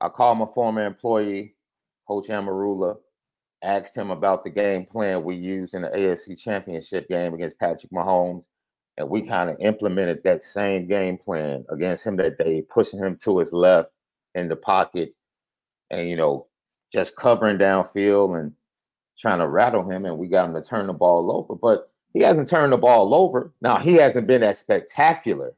I 0.00 0.08
called 0.08 0.38
my 0.38 0.46
former 0.54 0.86
employee, 0.86 1.56
Coach 2.06 2.28
Anarumo, 2.28 2.98
asked 3.64 3.96
him 3.96 4.12
about 4.12 4.44
the 4.44 4.50
game 4.50 4.86
plan 4.86 5.24
we 5.24 5.34
used 5.34 5.74
in 5.74 5.82
the 5.82 5.88
AFC 5.88 6.38
championship 6.38 7.08
game 7.08 7.34
against 7.34 7.58
Patrick 7.58 7.90
Mahomes. 7.90 8.44
And 8.98 9.10
we 9.10 9.22
kind 9.22 9.50
of 9.50 9.56
implemented 9.58 10.22
that 10.22 10.40
same 10.40 10.86
game 10.86 11.18
plan 11.18 11.64
against 11.68 12.06
him 12.06 12.14
that 12.18 12.38
day, 12.38 12.62
pushing 12.72 13.00
him 13.00 13.18
to 13.24 13.40
his 13.40 13.52
left 13.52 13.90
in 14.36 14.48
the 14.48 14.54
pocket 14.54 15.16
and, 15.90 16.08
you 16.08 16.14
know, 16.14 16.46
just 16.92 17.16
covering 17.16 17.58
downfield 17.58 18.38
and 18.38 18.52
trying 19.18 19.38
to 19.38 19.48
rattle 19.48 19.88
him. 19.88 20.04
And 20.04 20.18
we 20.18 20.28
got 20.28 20.48
him 20.48 20.54
to 20.54 20.62
turn 20.62 20.86
the 20.86 20.92
ball 20.92 21.30
over. 21.30 21.54
But 21.54 21.90
he 22.12 22.20
hasn't 22.20 22.48
turned 22.48 22.72
the 22.72 22.78
ball 22.78 23.14
over. 23.14 23.52
Now, 23.60 23.78
he 23.78 23.94
hasn't 23.94 24.26
been 24.26 24.42
as 24.42 24.58
spectacular 24.58 25.54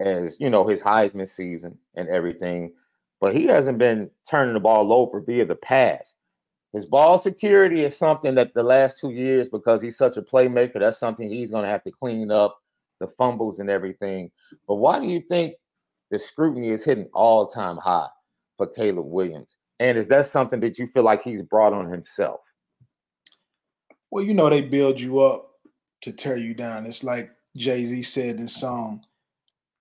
as, 0.00 0.36
you 0.38 0.50
know, 0.50 0.66
his 0.66 0.82
Heisman 0.82 1.28
season 1.28 1.78
and 1.96 2.08
everything, 2.08 2.72
but 3.20 3.34
he 3.34 3.46
hasn't 3.46 3.78
been 3.78 4.10
turning 4.28 4.54
the 4.54 4.60
ball 4.60 4.92
over 4.92 5.20
via 5.20 5.44
the 5.44 5.56
pass. 5.56 6.14
His 6.72 6.86
ball 6.86 7.18
security 7.18 7.84
is 7.84 7.96
something 7.96 8.34
that 8.34 8.52
the 8.54 8.62
last 8.62 9.00
two 9.00 9.10
years, 9.10 9.48
because 9.48 9.80
he's 9.80 9.96
such 9.96 10.18
a 10.18 10.22
playmaker, 10.22 10.78
that's 10.78 10.98
something 10.98 11.28
he's 11.28 11.50
going 11.50 11.64
to 11.64 11.70
have 11.70 11.82
to 11.84 11.90
clean 11.90 12.30
up 12.30 12.60
the 13.00 13.08
fumbles 13.16 13.58
and 13.58 13.70
everything. 13.70 14.30
But 14.66 14.76
why 14.76 15.00
do 15.00 15.06
you 15.06 15.20
think 15.20 15.54
the 16.10 16.18
scrutiny 16.18 16.68
is 16.68 16.84
hitting 16.84 17.08
all 17.14 17.46
time 17.46 17.78
high 17.78 18.08
for 18.56 18.66
Caleb 18.66 19.06
Williams? 19.06 19.56
And 19.80 19.96
is 19.96 20.08
that 20.08 20.26
something 20.26 20.60
that 20.60 20.78
you 20.78 20.86
feel 20.86 21.04
like 21.04 21.22
he's 21.22 21.42
brought 21.42 21.72
on 21.72 21.88
himself? 21.90 22.40
Well, 24.10 24.24
you 24.24 24.34
know, 24.34 24.48
they 24.50 24.62
build 24.62 25.00
you 25.00 25.20
up 25.20 25.50
to 26.02 26.12
tear 26.12 26.36
you 26.36 26.54
down. 26.54 26.86
It's 26.86 27.04
like 27.04 27.30
Jay 27.56 27.86
Z 27.86 28.02
said 28.04 28.36
in 28.36 28.48
song 28.48 29.02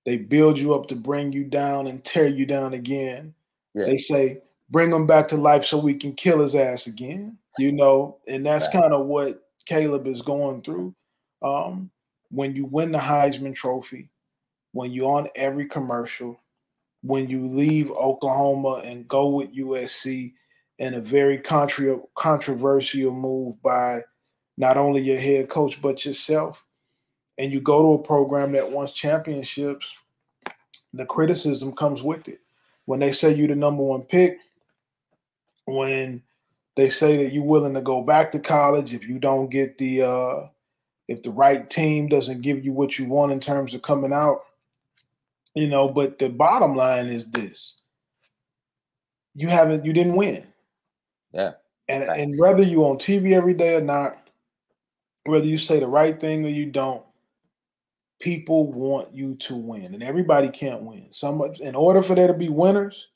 they 0.08 0.16
build 0.16 0.58
you 0.58 0.74
up 0.74 0.88
to 0.88 0.96
bring 0.96 1.34
you 1.34 1.44
down 1.44 1.86
and 1.86 2.02
tear 2.02 2.28
you 2.28 2.46
down 2.46 2.74
again. 2.74 3.34
Yeah. 3.74 3.88
They 3.88 3.98
say, 3.98 4.42
bring 4.70 4.90
him 4.90 5.06
back 5.06 5.28
to 5.28 5.36
life 5.36 5.66
so 5.66 5.78
we 5.78 5.96
can 5.96 6.14
kill 6.14 6.40
his 6.40 6.56
ass 6.56 6.88
again. 6.88 7.38
You 7.60 7.74
know, 7.74 8.18
and 8.26 8.46
that's 8.46 8.74
Right. 8.74 8.84
kind 8.84 8.94
of 8.94 9.08
what 9.08 9.50
Caleb 9.66 10.08
is 10.08 10.22
going 10.22 10.62
through. 10.62 10.96
Um, 11.42 11.92
when 12.32 12.56
you 12.56 12.64
win 12.64 12.94
the 12.94 13.00
Heisman 13.00 13.54
Trophy, 13.54 14.10
when 14.72 14.94
you're 14.94 15.12
on 15.12 15.28
every 15.36 15.68
commercial, 15.68 16.40
when 17.02 17.30
you 17.30 17.48
leave 17.48 17.92
Oklahoma 17.92 18.82
and 18.84 19.08
go 19.08 19.30
with 19.30 19.56
USC 19.56 20.34
in 20.80 20.94
a 20.96 21.02
very 21.02 21.38
contra- 21.38 22.00
controversial 22.16 23.14
move 23.14 23.62
by 23.62 24.02
not 24.58 24.78
only 24.78 25.02
your 25.02 25.20
head 25.20 25.50
coach 25.50 25.82
but 25.82 26.06
yourself, 26.06 26.64
and 27.38 27.52
you 27.52 27.62
go 27.62 27.82
to 27.82 28.02
a 28.02 28.06
program 28.06 28.52
that 28.54 28.72
wants 28.72 28.94
championships, 28.94 29.86
the 30.94 31.06
criticism 31.06 31.76
comes 31.76 32.02
with 32.02 32.28
it. 32.28 32.40
When 32.86 33.00
they 33.00 33.12
say 33.12 33.34
you're 33.34 33.48
the 33.48 33.56
number 33.56 33.84
one 33.84 34.02
pick, 34.04 34.40
when 35.66 36.24
they 36.76 36.90
say 36.90 37.18
that 37.18 37.34
you're 37.34 37.44
willing 37.44 37.74
to 37.74 37.82
go 37.82 38.02
back 38.04 38.32
to 38.32 38.40
college 38.40 38.94
if 38.94 39.08
you 39.08 39.20
don't 39.20 39.50
get 39.50 39.78
the 39.78 40.04
uh, 40.04 40.48
if 41.08 41.22
the 41.24 41.32
right 41.32 41.70
team 41.70 42.08
doesn't 42.08 42.42
give 42.42 42.64
you 42.64 42.72
what 42.72 42.98
you 42.98 43.06
want 43.06 43.32
in 43.32 43.40
terms 43.40 43.74
of 43.74 43.82
coming 43.82 44.14
out. 44.14 44.42
You 45.58 45.68
know, 45.68 45.90
but 45.90 46.20
the 46.20 46.30
bottom 46.30 46.76
line 46.76 47.08
is 47.08 47.26
this: 47.32 47.74
you 49.34 49.48
haven't, 49.48 49.86
you 49.86 49.92
didn't 49.92 50.16
win. 50.16 50.46
Yeah. 51.32 51.54
And 51.90 52.04
and 52.04 52.36
whether 52.38 52.62
you 52.62 52.86
on 52.86 52.98
TV 52.98 53.34
every 53.34 53.56
day 53.56 53.76
or 53.76 53.82
not, 53.82 54.30
whether 55.26 55.46
you 55.46 55.58
say 55.58 55.80
the 55.80 55.88
right 55.88 56.20
thing 56.20 56.46
or 56.46 56.50
you 56.50 56.68
don't, 56.68 57.04
people 58.20 58.72
want 58.72 59.16
you 59.16 59.36
to 59.36 59.56
win, 59.56 59.96
and 59.96 60.04
everybody 60.04 60.50
can't 60.50 60.84
win. 60.84 61.08
Some 61.12 61.42
in 61.60 61.76
order 61.76 62.04
for 62.04 62.14
there 62.14 62.28
to 62.28 62.34
be 62.34 62.50
winners, 62.50 63.08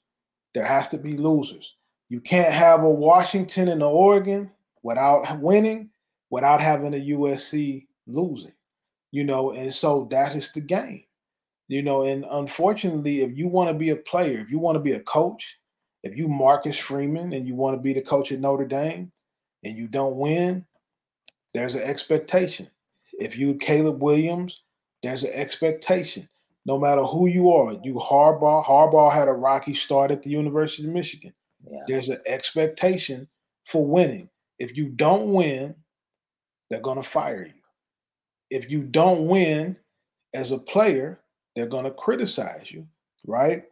there 0.56 0.66
has 0.66 0.88
to 0.90 0.98
be 0.98 1.18
losers. 1.18 1.76
You 2.10 2.22
can't 2.22 2.54
have 2.54 2.82
a 2.82 2.90
Washington 2.90 3.68
and 3.68 3.82
an 3.82 3.88
Oregon 3.88 4.50
without 4.84 5.40
winning, 5.40 5.92
without 6.32 6.60
having 6.60 6.94
a 6.94 6.98
USC 6.98 7.86
losing. 8.08 8.54
You 9.12 9.26
know, 9.26 9.52
and 9.52 9.74
so 9.74 10.08
that 10.10 10.36
is 10.36 10.52
the 10.54 10.62
game. 10.62 11.04
You 11.72 11.82
know, 11.82 12.04
and 12.04 12.26
unfortunately, 12.30 13.22
if 13.22 13.38
you 13.38 13.48
want 13.48 13.70
to 13.70 13.74
be 13.74 13.92
a 13.92 13.96
player, 13.96 14.40
if 14.40 14.52
you 14.52 14.60
want 14.60 14.76
to 14.76 14.82
be 14.82 14.92
a 14.92 15.04
coach, 15.04 15.56
if 16.04 16.18
you 16.18 16.28
Marcus 16.28 16.78
Freeman 16.78 17.32
and 17.32 17.48
you 17.48 17.56
want 17.56 17.78
to 17.78 17.82
be 17.82 17.94
the 17.94 18.02
coach 18.02 18.34
at 18.34 18.42
Notre 18.42 18.66
Dame 18.66 19.10
and 19.64 19.78
you 19.78 19.88
don't 19.88 20.18
win, 20.18 20.66
there's 21.54 21.74
an 21.74 21.84
expectation. 21.84 22.70
If 23.14 23.38
you 23.38 23.56
Caleb 23.56 24.04
Williams, 24.04 24.60
there's 25.02 25.24
an 25.24 25.32
expectation. 25.32 26.28
No 26.66 26.78
matter 26.78 27.04
who 27.04 27.28
you 27.28 27.54
are, 27.54 27.80
you 27.82 27.94
Harbaugh. 27.94 28.66
Harbaugh 28.66 29.14
had 29.14 29.30
a 29.30 29.34
rocky 29.34 29.74
start 29.74 30.12
at 30.12 30.24
the 30.24 30.30
University 30.30 30.86
of 30.86 30.94
Michigan. 30.94 31.34
Yeah. 31.66 31.80
There's 31.88 32.10
an 32.10 32.20
expectation 32.26 33.30
for 33.66 33.86
winning. 33.86 34.30
If 34.60 34.76
you 34.76 34.90
don't 34.90 35.32
win, 35.32 35.76
they're 36.70 36.82
going 36.82 37.02
to 37.02 37.10
fire 37.10 37.46
you. 37.46 37.62
If 38.50 38.70
you 38.70 38.82
don't 38.84 39.30
win 39.30 39.78
as 40.34 40.52
a 40.52 40.58
player, 40.58 41.22
they're 41.56 41.68
going 41.68 41.86
to 41.86 41.92
criticize 41.92 42.72
you, 42.72 42.88
right? 43.26 43.64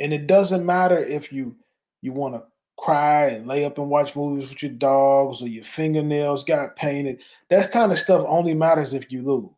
And 0.00 0.12
it 0.12 0.26
doesn't 0.26 0.64
matter 0.64 0.98
if 0.98 1.32
you 1.32 1.56
you 2.00 2.12
want 2.12 2.34
to 2.34 2.44
cry 2.78 3.26
and 3.26 3.46
lay 3.46 3.64
up 3.64 3.78
and 3.78 3.90
watch 3.90 4.14
movies 4.14 4.50
with 4.50 4.62
your 4.62 4.72
dogs 4.72 5.42
or 5.42 5.48
your 5.48 5.64
fingernails 5.64 6.44
got 6.44 6.76
painted. 6.76 7.18
That 7.50 7.72
kind 7.72 7.90
of 7.90 7.98
stuff 7.98 8.24
only 8.28 8.54
matters 8.54 8.94
if 8.94 9.10
you 9.10 9.22
lose. 9.22 9.50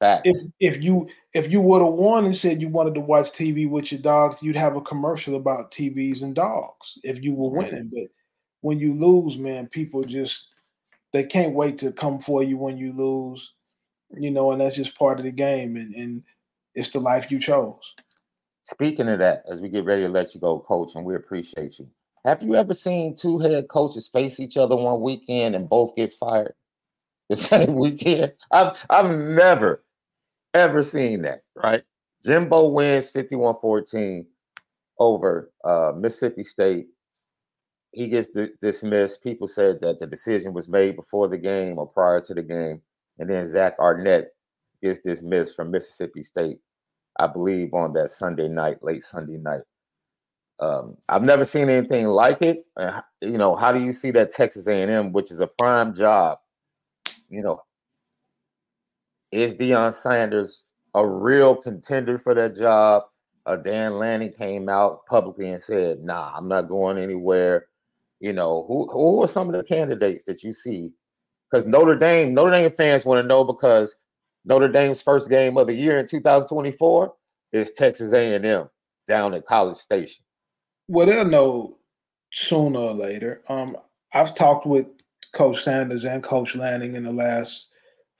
Facts. 0.00 0.22
If 0.24 0.36
if 0.60 0.82
you 0.82 1.08
if 1.32 1.50
you 1.50 1.60
would 1.60 1.82
have 1.82 1.92
won 1.92 2.26
and 2.26 2.36
said 2.36 2.60
you 2.60 2.68
wanted 2.68 2.94
to 2.94 3.00
watch 3.00 3.32
TV 3.32 3.68
with 3.68 3.92
your 3.92 4.00
dogs, 4.00 4.42
you'd 4.42 4.56
have 4.56 4.76
a 4.76 4.80
commercial 4.80 5.36
about 5.36 5.70
TVs 5.72 6.22
and 6.22 6.34
dogs 6.34 6.98
if 7.02 7.22
you 7.22 7.34
were 7.34 7.50
winning. 7.50 7.90
But 7.92 8.08
when 8.60 8.78
you 8.78 8.94
lose, 8.94 9.38
man, 9.38 9.68
people 9.68 10.02
just 10.02 10.48
they 11.12 11.24
can't 11.24 11.54
wait 11.54 11.78
to 11.78 11.92
come 11.92 12.18
for 12.18 12.42
you 12.42 12.58
when 12.58 12.76
you 12.76 12.92
lose, 12.92 13.52
you 14.10 14.30
know, 14.30 14.52
and 14.52 14.60
that's 14.60 14.76
just 14.76 14.98
part 14.98 15.18
of 15.18 15.24
the 15.24 15.30
game 15.30 15.76
and, 15.76 15.94
and 15.94 16.22
it's 16.76 16.90
the 16.90 17.00
life 17.00 17.30
you 17.30 17.40
chose. 17.40 17.94
Speaking 18.62 19.08
of 19.08 19.18
that, 19.18 19.42
as 19.50 19.60
we 19.60 19.68
get 19.68 19.84
ready 19.84 20.02
to 20.02 20.08
let 20.08 20.34
you 20.34 20.40
go, 20.40 20.60
coach, 20.60 20.94
and 20.94 21.04
we 21.04 21.16
appreciate 21.16 21.78
you. 21.78 21.88
Have 22.24 22.42
you 22.42 22.56
ever 22.56 22.74
seen 22.74 23.16
two 23.16 23.38
head 23.38 23.68
coaches 23.68 24.08
face 24.12 24.40
each 24.40 24.56
other 24.56 24.76
one 24.76 25.00
weekend 25.00 25.54
and 25.54 25.68
both 25.68 25.94
get 25.96 26.12
fired 26.14 26.54
the 27.28 27.36
same 27.36 27.74
weekend? 27.76 28.32
I've 28.50 28.76
I've 28.90 29.10
never 29.10 29.84
ever 30.54 30.82
seen 30.82 31.22
that, 31.22 31.42
right? 31.54 31.82
Jimbo 32.24 32.68
wins 32.68 33.12
51-14 33.12 34.26
over 34.98 35.52
uh, 35.64 35.92
Mississippi 35.94 36.42
State. 36.42 36.86
He 37.92 38.08
gets 38.08 38.30
d- 38.30 38.48
dismissed. 38.60 39.22
People 39.22 39.48
said 39.48 39.80
that 39.82 40.00
the 40.00 40.06
decision 40.06 40.52
was 40.52 40.68
made 40.68 40.96
before 40.96 41.28
the 41.28 41.38
game 41.38 41.78
or 41.78 41.86
prior 41.86 42.20
to 42.22 42.34
the 42.34 42.42
game. 42.42 42.80
And 43.18 43.30
then 43.30 43.50
Zach 43.50 43.78
Arnett 43.78 44.35
gets 44.82 45.00
dismissed 45.00 45.56
from 45.56 45.70
Mississippi 45.70 46.22
State, 46.22 46.58
I 47.18 47.26
believe, 47.26 47.74
on 47.74 47.92
that 47.94 48.10
Sunday 48.10 48.48
night, 48.48 48.82
late 48.82 49.04
Sunday 49.04 49.38
night. 49.38 49.62
Um, 50.58 50.96
I've 51.08 51.22
never 51.22 51.44
seen 51.44 51.68
anything 51.68 52.06
like 52.06 52.40
it. 52.42 52.66
You 53.20 53.38
know, 53.38 53.56
how 53.56 53.72
do 53.72 53.80
you 53.80 53.92
see 53.92 54.10
that 54.12 54.30
Texas 54.30 54.66
A&M, 54.66 55.12
which 55.12 55.30
is 55.30 55.40
a 55.40 55.46
prime 55.46 55.94
job? 55.94 56.38
You 57.28 57.42
know, 57.42 57.60
is 59.32 59.54
Deion 59.54 59.92
Sanders 59.92 60.64
a 60.94 61.06
real 61.06 61.54
contender 61.54 62.18
for 62.18 62.34
that 62.34 62.56
job? 62.56 63.04
Uh, 63.44 63.56
Dan 63.56 63.98
Lanning 63.98 64.32
came 64.32 64.68
out 64.68 65.06
publicly 65.06 65.50
and 65.50 65.62
said, 65.62 66.02
"Nah, 66.02 66.32
I'm 66.34 66.48
not 66.48 66.68
going 66.68 66.98
anywhere." 66.98 67.66
You 68.18 68.32
know, 68.32 68.64
who 68.66 68.88
who 68.90 69.22
are 69.22 69.28
some 69.28 69.48
of 69.48 69.54
the 69.54 69.62
candidates 69.62 70.24
that 70.24 70.42
you 70.42 70.52
see? 70.52 70.92
Because 71.50 71.66
Notre 71.66 71.96
Dame, 71.96 72.34
Notre 72.34 72.50
Dame 72.50 72.70
fans 72.70 73.04
want 73.04 73.22
to 73.22 73.28
know 73.28 73.44
because 73.44 73.94
Notre 74.46 74.68
Dame's 74.68 75.02
first 75.02 75.28
game 75.28 75.58
of 75.58 75.66
the 75.66 75.74
year 75.74 75.98
in 75.98 76.06
2024 76.06 77.12
is 77.52 77.72
Texas 77.72 78.12
A&M 78.12 78.68
down 79.06 79.34
at 79.34 79.44
College 79.44 79.76
Station. 79.76 80.24
Well, 80.88 81.06
they'll 81.06 81.24
know 81.24 81.78
sooner 82.32 82.78
or 82.78 82.92
later. 82.92 83.42
Um, 83.48 83.76
I've 84.14 84.36
talked 84.36 84.64
with 84.64 84.86
Coach 85.34 85.64
Sanders 85.64 86.04
and 86.04 86.22
Coach 86.22 86.54
Lanning 86.54 86.94
in 86.94 87.02
the 87.02 87.12
last 87.12 87.68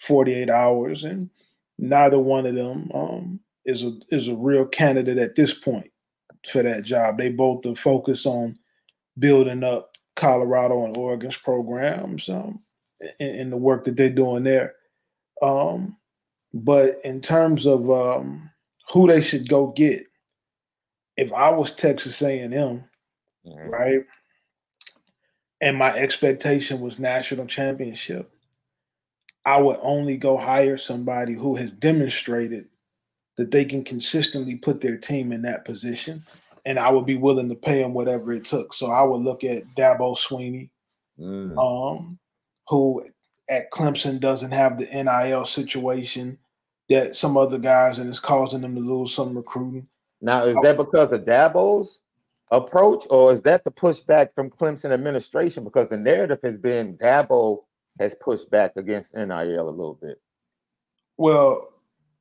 48 0.02 0.50
hours, 0.50 1.04
and 1.04 1.30
neither 1.78 2.18
one 2.18 2.44
of 2.44 2.56
them 2.56 2.90
um, 2.92 3.40
is 3.64 3.84
a 3.84 3.92
is 4.10 4.28
a 4.28 4.34
real 4.34 4.66
candidate 4.66 5.18
at 5.18 5.36
this 5.36 5.54
point 5.54 5.90
for 6.48 6.62
that 6.62 6.84
job. 6.84 7.18
They 7.18 7.30
both 7.30 7.64
are 7.66 7.76
focused 7.76 8.26
on 8.26 8.58
building 9.18 9.62
up 9.62 9.96
Colorado 10.16 10.84
and 10.84 10.96
Oregon's 10.96 11.36
programs 11.36 12.28
um, 12.28 12.60
in, 13.20 13.50
the 13.50 13.56
work 13.56 13.84
that 13.84 13.96
they're 13.96 14.10
doing 14.10 14.44
there. 14.44 14.74
Um, 15.40 15.96
but 16.64 17.00
in 17.04 17.20
terms 17.20 17.66
of 17.66 17.90
um, 17.90 18.50
who 18.92 19.06
they 19.06 19.20
should 19.20 19.48
go 19.48 19.68
get, 19.68 20.04
if 21.16 21.32
I 21.32 21.50
was 21.50 21.72
Texas 21.72 22.20
A&M, 22.22 22.50
mm-hmm. 22.52 23.68
right, 23.68 24.00
and 25.60 25.76
my 25.76 25.96
expectation 25.96 26.80
was 26.80 26.98
national 26.98 27.46
championship, 27.46 28.30
I 29.44 29.58
would 29.58 29.78
only 29.80 30.16
go 30.16 30.36
hire 30.36 30.76
somebody 30.76 31.32
who 31.32 31.54
has 31.56 31.70
demonstrated 31.70 32.66
that 33.36 33.50
they 33.50 33.64
can 33.64 33.84
consistently 33.84 34.56
put 34.56 34.80
their 34.80 34.96
team 34.96 35.32
in 35.32 35.42
that 35.42 35.64
position. 35.64 36.24
And 36.64 36.78
I 36.78 36.90
would 36.90 37.06
be 37.06 37.16
willing 37.16 37.48
to 37.48 37.54
pay 37.54 37.80
them 37.80 37.94
whatever 37.94 38.32
it 38.32 38.44
took. 38.44 38.74
So 38.74 38.90
I 38.90 39.02
would 39.02 39.22
look 39.22 39.44
at 39.44 39.62
Dabo 39.76 40.16
Swinney, 40.16 40.70
mm. 41.18 41.56
um, 41.56 42.18
who 42.68 43.04
at 43.48 43.70
Clemson 43.70 44.18
doesn't 44.18 44.50
have 44.50 44.78
the 44.78 44.86
NIL 44.86 45.44
situation 45.44 46.38
that 46.88 47.16
some 47.16 47.36
other 47.36 47.58
guys, 47.58 47.98
and 47.98 48.08
it's 48.08 48.20
causing 48.20 48.60
them 48.60 48.74
to 48.74 48.80
lose 48.80 49.14
some 49.14 49.36
recruiting. 49.36 49.88
Now, 50.20 50.44
is 50.44 50.56
that 50.62 50.76
because 50.76 51.12
of 51.12 51.22
Dabo's 51.22 51.98
approach, 52.50 53.04
or 53.10 53.32
is 53.32 53.42
that 53.42 53.64
the 53.64 53.70
pushback 53.70 54.30
from 54.34 54.50
Clemson 54.50 54.92
administration? 54.92 55.64
Because 55.64 55.88
the 55.88 55.96
narrative 55.96 56.38
has 56.42 56.58
been 56.58 56.96
Dabo 56.96 57.64
has 57.98 58.14
pushed 58.14 58.50
back 58.50 58.72
against 58.76 59.14
NIL 59.14 59.30
a 59.30 59.70
little 59.70 59.98
bit? 60.00 60.20
Well, 61.16 61.68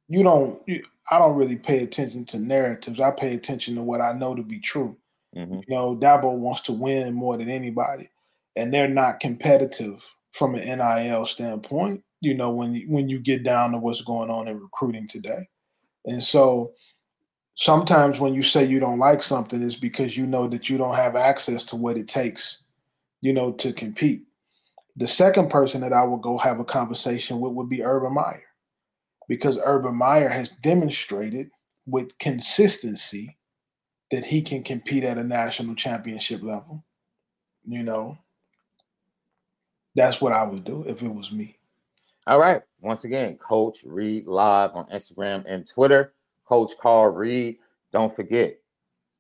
you 0.08 0.24
don't. 0.24 0.62
You, 0.68 0.84
I 1.12 1.20
don't 1.20 1.36
really 1.36 1.58
pay 1.58 1.84
attention 1.84 2.26
to 2.26 2.40
narratives. 2.40 3.00
I 3.00 3.12
pay 3.12 3.36
attention 3.36 3.76
to 3.76 3.84
what 3.84 4.02
I 4.02 4.14
know 4.14 4.34
to 4.36 4.42
be 4.42 4.60
true. 4.60 4.98
Mm-hmm. 5.36 5.54
You 5.54 5.76
know, 5.76 5.96
Dabo 5.96 6.34
wants 6.34 6.62
to 6.62 6.74
win 6.74 7.14
more 7.14 7.38
than 7.38 7.50
anybody, 7.50 8.10
and 8.56 8.74
they're 8.74 8.88
not 8.88 9.20
competitive 9.20 10.02
from 10.32 10.56
an 10.56 10.80
NIL 10.80 11.26
standpoint. 11.26 12.04
You 12.22 12.34
know, 12.34 12.52
when 12.52 12.74
you, 12.74 12.86
when 12.90 13.10
you 13.10 13.20
get 13.20 13.44
down 13.44 13.72
to 13.72 13.78
what's 13.78 14.02
going 14.02 14.30
on 14.30 14.48
in 14.48 14.60
recruiting 14.60 15.08
today, 15.08 15.48
and 16.06 16.24
so 16.24 16.72
sometimes 17.56 18.20
when 18.20 18.34
you 18.34 18.44
say 18.44 18.66
you 18.66 18.80
don't 18.80 19.00
like 19.00 19.22
something, 19.22 19.62
is 19.62 19.78
because 19.78 20.18
you 20.18 20.26
know 20.26 20.48
that 20.48 20.70
you 20.70 20.78
don't 20.78 20.96
have 20.96 21.16
access 21.16 21.64
to 21.66 21.76
what 21.76 21.98
it 21.98 22.08
takes, 22.08 22.60
you 23.22 23.34
know, 23.34 23.52
to 23.54 23.74
compete. 23.74 24.24
The 24.96 25.08
second 25.08 25.50
person 25.50 25.82
that 25.82 25.94
I 25.94 26.04
would 26.04 26.22
go 26.22 26.38
have 26.38 26.60
a 26.60 26.66
conversation 26.66 27.40
with 27.40 27.54
would 27.54 27.70
be 27.70 27.84
Urban 27.84 28.14
Meyer, 28.14 28.44
because 29.28 29.60
Urban 29.64 29.96
Meyer 29.96 30.30
has 30.30 30.52
demonstrated 30.64 31.50
with 31.86 32.18
consistency 32.18 33.38
that 34.12 34.24
he 34.26 34.42
can 34.42 34.64
compete 34.64 35.04
at 35.04 35.18
a 35.18 35.24
national 35.24 35.76
championship 35.76 36.42
level. 36.42 36.84
You 37.68 37.84
know, 37.84 38.18
that's 39.96 40.22
what 40.22 40.32
I 40.32 40.44
would 40.44 40.64
do 40.64 40.84
if 40.88 41.02
it 41.02 41.14
was 41.14 41.32
me. 41.32 41.55
All 42.28 42.40
right. 42.40 42.62
Once 42.82 43.04
again, 43.04 43.38
Coach 43.38 43.84
Reed 43.84 44.26
live 44.26 44.72
on 44.74 44.88
Instagram 44.88 45.44
and 45.48 45.70
Twitter. 45.70 46.14
Coach 46.46 46.72
Carl 46.82 47.10
Reed. 47.10 47.58
Don't 47.94 48.16
forget, 48.16 48.58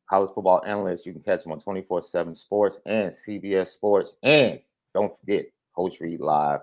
college 0.09 0.31
football 0.33 0.63
analyst. 0.65 1.05
You 1.05 1.13
can 1.13 1.21
catch 1.21 1.45
him 1.45 1.51
on 1.51 1.59
24 1.59 2.01
7 2.01 2.35
Sports 2.35 2.79
and 2.85 3.11
CBS 3.11 3.67
Sports. 3.69 4.15
And 4.23 4.59
don't 4.93 5.13
forget, 5.19 5.45
Coach 5.75 5.99
Reed 5.99 6.19
Live, 6.19 6.61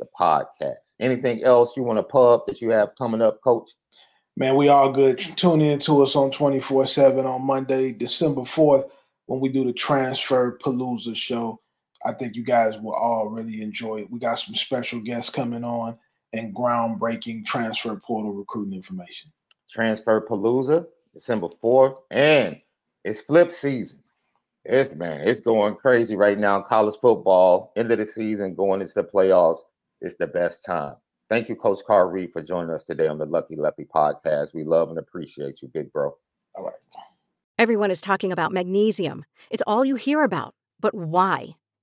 the 0.00 0.06
podcast. 0.18 0.94
Anything 0.98 1.44
else 1.44 1.76
you 1.76 1.84
want 1.84 1.98
to 1.98 2.02
pub 2.02 2.42
that 2.46 2.60
you 2.60 2.70
have 2.70 2.96
coming 2.98 3.22
up, 3.22 3.40
Coach? 3.40 3.70
Man, 4.36 4.56
we 4.56 4.68
all 4.68 4.90
good. 4.90 5.18
Tune 5.36 5.60
in 5.60 5.78
to 5.80 6.02
us 6.02 6.16
on 6.16 6.32
24 6.32 6.88
7 6.88 7.24
on 7.24 7.42
Monday, 7.42 7.92
December 7.92 8.40
4th, 8.40 8.90
when 9.26 9.38
we 9.38 9.48
do 9.48 9.64
the 9.64 9.72
Transfer 9.72 10.58
Palooza 10.58 11.14
show. 11.14 11.60
I 12.04 12.12
think 12.12 12.36
you 12.36 12.44
guys 12.44 12.74
will 12.78 12.92
all 12.92 13.28
really 13.28 13.62
enjoy 13.62 13.98
it. 13.98 14.10
We 14.10 14.18
got 14.18 14.38
some 14.38 14.54
special 14.54 15.00
guests 15.00 15.30
coming 15.30 15.64
on 15.64 15.96
and 16.32 16.54
groundbreaking 16.54 17.46
transfer 17.46 17.96
portal 17.96 18.32
recruiting 18.32 18.74
information. 18.74 19.32
Transfer 19.70 20.26
Palooza, 20.28 20.86
December 21.14 21.48
4th, 21.62 21.96
and 22.10 22.60
it's 23.04 23.20
flip 23.22 23.52
season. 23.52 24.00
It's 24.64 24.94
man, 24.94 25.20
it's 25.28 25.40
going 25.40 25.76
crazy 25.76 26.16
right 26.16 26.38
now. 26.38 26.62
College 26.62 26.96
football, 27.00 27.72
end 27.76 27.92
of 27.92 27.98
the 27.98 28.06
season, 28.06 28.54
going 28.54 28.80
into 28.80 28.94
the 28.94 29.04
playoffs. 29.04 29.60
It's 30.00 30.16
the 30.16 30.26
best 30.26 30.64
time. 30.64 30.96
Thank 31.28 31.48
you, 31.48 31.56
Coach 31.56 31.80
Carl 31.86 32.10
Reed, 32.10 32.32
for 32.32 32.42
joining 32.42 32.70
us 32.70 32.84
today 32.84 33.06
on 33.06 33.18
the 33.18 33.26
Lucky 33.26 33.56
Lefty 33.56 33.84
podcast. 33.84 34.54
We 34.54 34.64
love 34.64 34.90
and 34.90 34.98
appreciate 34.98 35.62
you, 35.62 35.68
big 35.68 35.92
bro. 35.92 36.16
All 36.54 36.64
right. 36.64 36.74
Everyone 37.58 37.90
is 37.90 38.00
talking 38.00 38.32
about 38.32 38.52
magnesium. 38.52 39.24
It's 39.50 39.62
all 39.66 39.84
you 39.84 39.96
hear 39.96 40.22
about. 40.22 40.54
But 40.80 40.94
why? 40.94 41.56